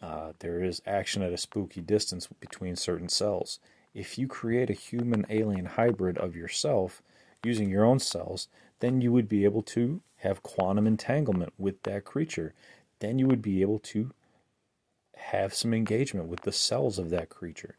uh, 0.00 0.32
there 0.38 0.62
is 0.62 0.80
action 0.86 1.22
at 1.22 1.32
a 1.32 1.38
spooky 1.38 1.80
distance 1.80 2.28
between 2.40 2.76
certain 2.76 3.08
cells. 3.08 3.58
If 3.94 4.18
you 4.18 4.26
create 4.26 4.70
a 4.70 4.74
human 4.74 5.26
alien 5.28 5.66
hybrid 5.66 6.18
of 6.18 6.36
yourself 6.36 7.02
using 7.44 7.70
your 7.70 7.84
own 7.84 7.98
cells, 7.98 8.48
then 8.80 9.00
you 9.00 9.12
would 9.12 9.28
be 9.28 9.44
able 9.44 9.62
to 9.62 10.00
have 10.18 10.42
quantum 10.42 10.86
entanglement 10.86 11.52
with 11.58 11.82
that 11.82 12.04
creature. 12.04 12.54
Then 13.00 13.18
you 13.18 13.26
would 13.26 13.42
be 13.42 13.62
able 13.62 13.78
to 13.80 14.12
have 15.16 15.54
some 15.54 15.72
engagement 15.72 16.28
with 16.28 16.42
the 16.42 16.52
cells 16.52 16.98
of 16.98 17.10
that 17.10 17.28
creature. 17.28 17.76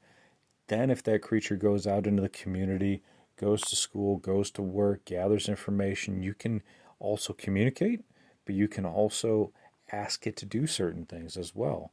Then, 0.68 0.90
if 0.90 1.02
that 1.04 1.22
creature 1.22 1.56
goes 1.56 1.88
out 1.88 2.08
into 2.08 2.22
the 2.22 2.30
community, 2.30 3.02
goes 3.38 3.62
to 3.62 3.76
school, 3.76 4.18
goes 4.18 4.52
to 4.52 4.62
work, 4.62 5.06
gathers 5.06 5.48
information, 5.48 6.24
you 6.24 6.34
can 6.34 6.62
also 7.00 7.32
communicate, 7.32 8.02
but 8.46 8.56
you 8.56 8.68
can 8.68 8.86
also 8.86 9.52
ask 9.92 10.28
it 10.28 10.36
to 10.38 10.46
do 10.46 10.68
certain 10.68 11.06
things 11.06 11.38
as 11.38 11.56
well 11.56 11.92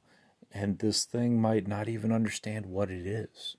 and 0.55 0.79
this 0.79 1.05
thing 1.05 1.41
might 1.41 1.67
not 1.67 1.89
even 1.89 2.13
understand 2.13 2.67
what 2.67 2.91
it 2.91 3.07
is. 3.07 3.57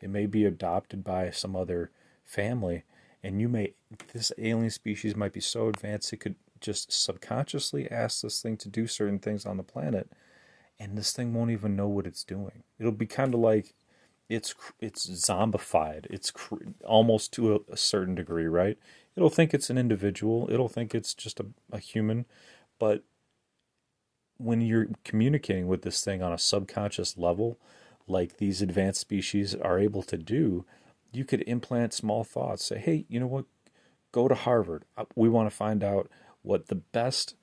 It 0.00 0.10
may 0.10 0.26
be 0.26 0.44
adopted 0.44 1.04
by 1.04 1.30
some 1.30 1.54
other 1.54 1.92
family, 2.24 2.82
and 3.22 3.40
you 3.40 3.48
may, 3.48 3.74
this 4.12 4.32
alien 4.38 4.70
species 4.70 5.14
might 5.14 5.32
be 5.32 5.40
so 5.40 5.68
advanced 5.68 6.12
it 6.12 6.18
could 6.18 6.36
just 6.60 6.92
subconsciously 6.92 7.90
ask 7.90 8.22
this 8.22 8.40
thing 8.40 8.56
to 8.56 8.68
do 8.68 8.86
certain 8.86 9.18
things 9.18 9.44
on 9.44 9.56
the 9.56 9.62
planet, 9.62 10.10
and 10.78 10.96
this 10.96 11.12
thing 11.12 11.34
won't 11.34 11.50
even 11.50 11.76
know 11.76 11.88
what 11.88 12.06
it's 12.06 12.24
doing. 12.24 12.62
It'll 12.78 12.92
be 12.92 13.06
kind 13.06 13.34
of 13.34 13.40
like 13.40 13.74
it's 14.28 14.54
it's 14.80 15.06
zombified. 15.06 16.06
It's 16.08 16.30
cr- 16.30 16.56
almost 16.84 17.32
to 17.34 17.54
a, 17.54 17.72
a, 17.72 17.76
certain 17.76 18.14
degree, 18.14 18.46
right? 18.46 18.78
It'll 19.14 19.28
think 19.28 19.52
it's 19.52 19.68
an 19.68 19.76
individual. 19.76 20.48
It'll 20.50 20.68
think 20.68 20.94
it's 20.94 21.12
just 21.12 21.40
a, 21.40 21.46
a 21.70 21.78
human, 21.78 22.24
but 22.78 23.04
when 24.38 24.60
you're 24.60 24.88
communicating 25.04 25.68
with 25.68 25.82
this 25.82 26.02
thing 26.02 26.22
on 26.22 26.32
a 26.32 26.38
subconscious 26.38 27.16
level, 27.16 27.58
like 28.08 28.38
these 28.38 28.62
advanced 28.62 29.00
species 29.00 29.54
are 29.54 29.78
able 29.78 30.02
to 30.02 30.16
do, 30.16 30.64
you 31.12 31.24
could 31.24 31.42
implant 31.42 31.92
small 31.92 32.24
thoughts. 32.24 32.64
Say, 32.64 32.78
hey, 32.78 33.04
you 33.08 33.20
know 33.20 33.26
what? 33.26 33.44
Go 34.12 34.28
to 34.28 34.34
Harvard. 34.34 34.84
Uh, 34.96 35.04
we 35.14 35.28
want 35.28 35.48
to 35.48 35.56
find 35.56 35.82
out 35.82 36.10
what 36.42 36.68
the 36.68 36.74
best 36.74 37.34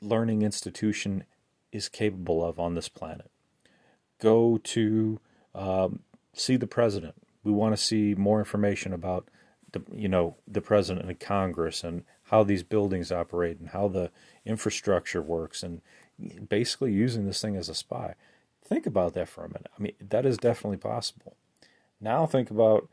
learning 0.00 0.42
institution 0.42 1.24
is 1.72 1.88
capable 1.88 2.44
of 2.44 2.58
on 2.58 2.74
this 2.74 2.88
planet. 2.88 3.30
Go 4.20 4.58
to 4.58 5.20
um, 5.54 6.00
see 6.32 6.56
the 6.56 6.66
president. 6.66 7.14
We 7.42 7.52
want 7.52 7.76
to 7.76 7.82
see 7.82 8.14
more 8.14 8.38
information 8.38 8.92
about 8.92 9.28
the 9.72 9.82
you 9.92 10.08
know 10.08 10.36
the 10.46 10.60
president 10.60 11.08
and 11.08 11.20
Congress 11.20 11.84
and 11.84 12.04
how 12.24 12.42
these 12.42 12.62
buildings 12.62 13.12
operate 13.12 13.58
and 13.58 13.70
how 13.70 13.88
the 13.88 14.10
infrastructure 14.44 15.22
works 15.22 15.62
and 15.62 15.80
basically 16.48 16.92
using 16.92 17.26
this 17.26 17.40
thing 17.40 17.56
as 17.56 17.68
a 17.68 17.74
spy. 17.74 18.14
Think 18.64 18.86
about 18.86 19.14
that 19.14 19.28
for 19.28 19.44
a 19.44 19.48
minute. 19.48 19.70
I 19.78 19.82
mean, 19.82 19.94
that 20.00 20.26
is 20.26 20.36
definitely 20.36 20.76
possible. 20.78 21.36
Now 22.00 22.26
think 22.26 22.50
about 22.50 22.88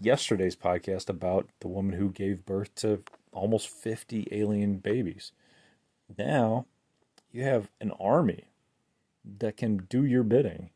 yesterday's 0.00 0.56
podcast 0.56 1.08
about 1.08 1.48
the 1.60 1.68
woman 1.68 1.98
who 1.98 2.10
gave 2.10 2.46
birth 2.46 2.74
to 2.76 3.02
almost 3.32 3.68
50 3.68 4.28
alien 4.32 4.78
babies. 4.78 5.32
Now 6.18 6.66
you 7.30 7.42
have 7.44 7.70
an 7.80 7.92
army 8.00 8.44
that 9.38 9.56
can 9.56 9.86
do 9.88 10.04
your 10.04 10.22
bidding 10.22 10.70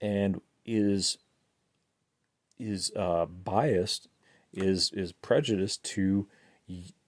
and 0.00 0.40
is 0.64 1.18
is 2.58 2.92
uh, 2.94 3.24
biased 3.24 4.08
is 4.52 4.92
is 4.92 5.12
prejudiced 5.12 5.82
to 5.84 6.26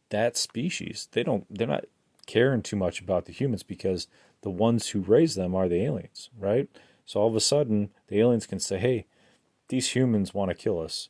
that 0.08 0.36
species. 0.36 1.08
They 1.12 1.22
don't 1.22 1.46
they're 1.50 1.66
not 1.66 1.84
caring 2.26 2.62
too 2.62 2.76
much 2.76 3.00
about 3.00 3.26
the 3.26 3.32
humans 3.32 3.62
because 3.62 4.06
the 4.42 4.50
ones 4.50 4.88
who 4.88 5.00
raise 5.00 5.34
them 5.34 5.54
are 5.54 5.68
the 5.68 5.82
aliens, 5.82 6.30
right? 6.38 6.68
So 7.04 7.20
all 7.20 7.28
of 7.28 7.36
a 7.36 7.40
sudden 7.40 7.90
the 8.08 8.20
aliens 8.20 8.46
can 8.46 8.58
say, 8.58 8.78
"Hey, 8.78 9.06
these 9.72 9.96
humans 9.96 10.34
want 10.34 10.50
to 10.50 10.54
kill 10.54 10.78
us. 10.78 11.08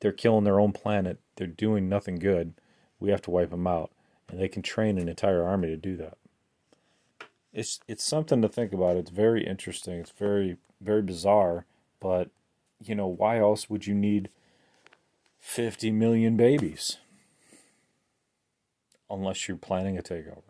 They're 0.00 0.10
killing 0.10 0.42
their 0.42 0.58
own 0.58 0.72
planet. 0.72 1.20
They're 1.36 1.46
doing 1.46 1.88
nothing 1.88 2.16
good. 2.16 2.54
We 2.98 3.10
have 3.10 3.22
to 3.22 3.30
wipe 3.30 3.50
them 3.50 3.68
out." 3.68 3.92
And 4.28 4.40
they 4.40 4.48
can 4.48 4.62
train 4.62 4.98
an 4.98 5.08
entire 5.08 5.44
army 5.44 5.68
to 5.68 5.76
do 5.76 5.96
that. 5.98 6.18
It's 7.52 7.78
it's 7.86 8.02
something 8.02 8.42
to 8.42 8.48
think 8.48 8.72
about. 8.72 8.96
It's 8.96 9.10
very 9.10 9.46
interesting. 9.46 10.00
It's 10.00 10.10
very 10.10 10.56
very 10.80 11.02
bizarre, 11.02 11.66
but 12.00 12.30
you 12.84 12.96
know, 12.96 13.06
why 13.06 13.38
else 13.38 13.70
would 13.70 13.86
you 13.86 13.94
need 13.94 14.28
50 15.38 15.92
million 15.92 16.36
babies? 16.36 16.96
Unless 19.08 19.46
you're 19.46 19.56
planning 19.56 19.96
a 19.96 20.02
takeover. 20.02 20.42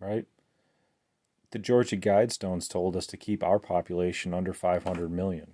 Right? 0.00 0.26
The 1.54 1.60
Georgia 1.60 1.96
Guidestones 1.96 2.68
told 2.68 2.96
us 2.96 3.06
to 3.06 3.16
keep 3.16 3.44
our 3.44 3.60
population 3.60 4.34
under 4.34 4.52
500 4.52 5.08
million. 5.08 5.52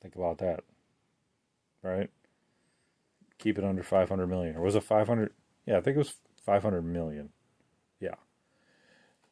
Think 0.00 0.14
about 0.14 0.38
that. 0.38 0.60
Right? 1.82 2.08
Keep 3.38 3.58
it 3.58 3.64
under 3.64 3.82
500 3.82 4.28
million. 4.28 4.54
Or 4.54 4.60
was 4.60 4.76
it 4.76 4.84
500? 4.84 5.32
Yeah, 5.66 5.78
I 5.78 5.80
think 5.80 5.96
it 5.96 5.98
was 5.98 6.14
500 6.46 6.82
million. 6.82 7.30
Yeah. 7.98 8.14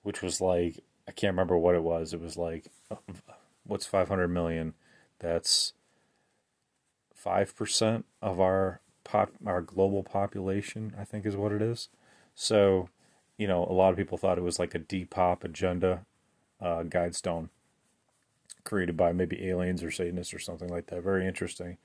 Which 0.02 0.20
was 0.20 0.40
like 0.40 0.82
I 1.06 1.12
can't 1.12 1.34
remember 1.34 1.56
what 1.56 1.76
it 1.76 1.84
was. 1.84 2.12
It 2.12 2.20
was 2.20 2.36
like, 2.36 2.66
uh, 2.90 2.96
what's 3.62 3.86
500 3.86 4.26
million? 4.26 4.74
That's 5.20 5.74
5% 7.24 8.02
of 8.20 8.40
our 8.40 8.80
pop, 9.04 9.30
our 9.46 9.62
global 9.62 10.02
population, 10.02 10.92
I 10.98 11.04
think 11.04 11.24
is 11.24 11.36
what 11.36 11.52
it 11.52 11.62
is. 11.62 11.88
So, 12.34 12.88
you 13.38 13.46
know, 13.46 13.64
a 13.64 13.72
lot 13.72 13.90
of 13.90 13.96
people 13.96 14.18
thought 14.18 14.38
it 14.38 14.44
was 14.44 14.58
like 14.58 14.74
a 14.74 14.78
Depop 14.78 15.44
agenda 15.44 16.04
uh, 16.60 16.82
guide 16.84 17.14
stone 17.14 17.50
created 18.64 18.96
by 18.96 19.12
maybe 19.12 19.48
aliens 19.48 19.82
or 19.82 19.90
Satanists 19.90 20.34
or 20.34 20.38
something 20.38 20.68
like 20.68 20.86
that. 20.86 21.02
Very 21.02 21.26
interesting. 21.26 21.78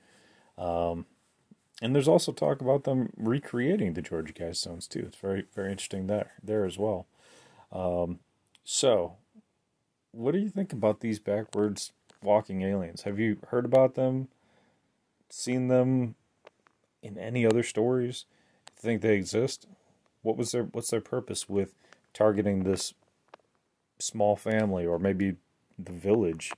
Um, 0.58 1.06
and 1.80 1.94
there's 1.94 2.08
also 2.08 2.32
talk 2.32 2.60
about 2.60 2.84
them 2.84 3.10
recreating 3.16 3.94
the 3.94 4.02
Georgia 4.02 4.32
Guidestones 4.32 4.88
too. 4.88 5.04
It's 5.06 5.18
very, 5.18 5.46
very 5.54 5.70
interesting 5.70 6.06
there, 6.06 6.32
there 6.42 6.64
as 6.64 6.78
well. 6.78 7.06
Um, 7.72 8.18
so, 8.64 9.16
what 10.12 10.32
do 10.32 10.38
you 10.38 10.50
think 10.50 10.72
about 10.72 11.00
these 11.00 11.18
backwards 11.18 11.92
walking 12.22 12.62
aliens? 12.62 13.02
Have 13.02 13.18
you 13.18 13.38
heard 13.48 13.64
about 13.64 13.94
them? 13.94 14.28
Seen 15.30 15.68
them 15.68 16.14
in 17.02 17.18
any 17.18 17.46
other 17.46 17.62
stories? 17.62 18.26
Think 18.76 19.00
they 19.00 19.16
exist? 19.16 19.66
What 20.22 20.36
was 20.36 20.52
their 20.52 20.64
what's 20.64 20.90
their 20.90 21.00
purpose 21.00 21.48
with 21.48 21.74
targeting 22.14 22.64
this 22.64 22.94
small 23.98 24.36
family 24.36 24.86
or 24.86 24.98
maybe 24.98 25.36
the 25.78 25.92
village 25.92 26.52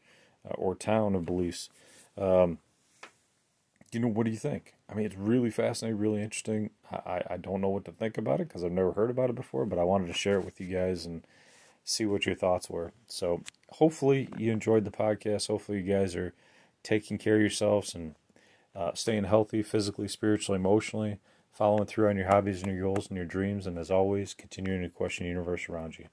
uh, 0.49 0.55
or 0.55 0.75
town 0.75 1.15
of 1.15 1.27
Belize? 1.27 1.69
Um, 2.17 2.59
you 3.93 4.01
know, 4.01 4.09
what 4.09 4.25
do 4.25 4.31
you 4.31 4.39
think? 4.39 4.75
I 4.89 4.95
mean, 4.95 5.07
it's 5.07 5.17
really 5.17 5.51
fascinating, 5.51 5.99
really 5.99 6.23
interesting. 6.23 6.71
I, 6.91 7.23
I 7.31 7.37
don't 7.37 7.61
know 7.61 7.69
what 7.69 7.85
to 7.87 7.93
think 7.93 8.19
about 8.19 8.41
it 8.41 8.49
because 8.49 8.65
I've 8.65 8.73
never 8.73 8.93
heard 8.93 9.11
about 9.11 9.31
it 9.31 9.37
before, 9.37 9.65
but 9.65 9.79
I 9.79 9.85
wanted 9.85 10.09
to 10.09 10.13
share 10.13 10.39
it 10.39 10.45
with 10.45 10.61
you 10.61 10.67
guys 10.67 11.07
and 11.07 11.25
see 11.85 12.05
what 12.05 12.27
your 12.27 12.35
thoughts 12.35 12.69
were. 12.69 12.93
So 13.07 13.43
hopefully 13.71 14.29
you 14.37 14.53
enjoyed 14.53 14.85
the 14.85 14.91
podcast. 14.91 15.49
Hopefully 15.49 15.81
you 15.81 15.93
guys 15.93 16.17
are 16.17 16.35
taking 16.83 17.19
care 17.19 17.37
of 17.37 17.41
yourselves 17.41 17.95
and 17.95 18.15
uh, 18.75 18.93
staying 18.95 19.25
healthy 19.25 19.63
physically, 19.63 20.09
spiritually, 20.09 20.59
emotionally, 20.59 21.19
following 21.55 21.87
through 21.87 22.09
on 22.09 22.17
your 22.17 22.27
hobbies 22.27 22.63
and 22.63 22.73
your 22.73 22.83
goals 22.83 23.07
and 23.09 23.17
your 23.17 23.25
dreams, 23.25 23.67
and 23.67 23.79
as 23.79 23.91
always, 23.91 24.35
continuing 24.35 24.83
to 24.83 24.89
question 24.89 25.25
the 25.25 25.31
universe 25.31 25.69
around 25.69 25.99
you. 25.99 26.07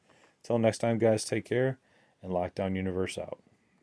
Until 0.44 0.60
next 0.60 0.78
time, 0.78 1.00
guys, 1.00 1.26
take 1.26 1.46
care 1.46 1.80
and 2.22 2.32
Lockdown 2.32 2.76
Universe 2.76 3.18
out. 3.18 3.40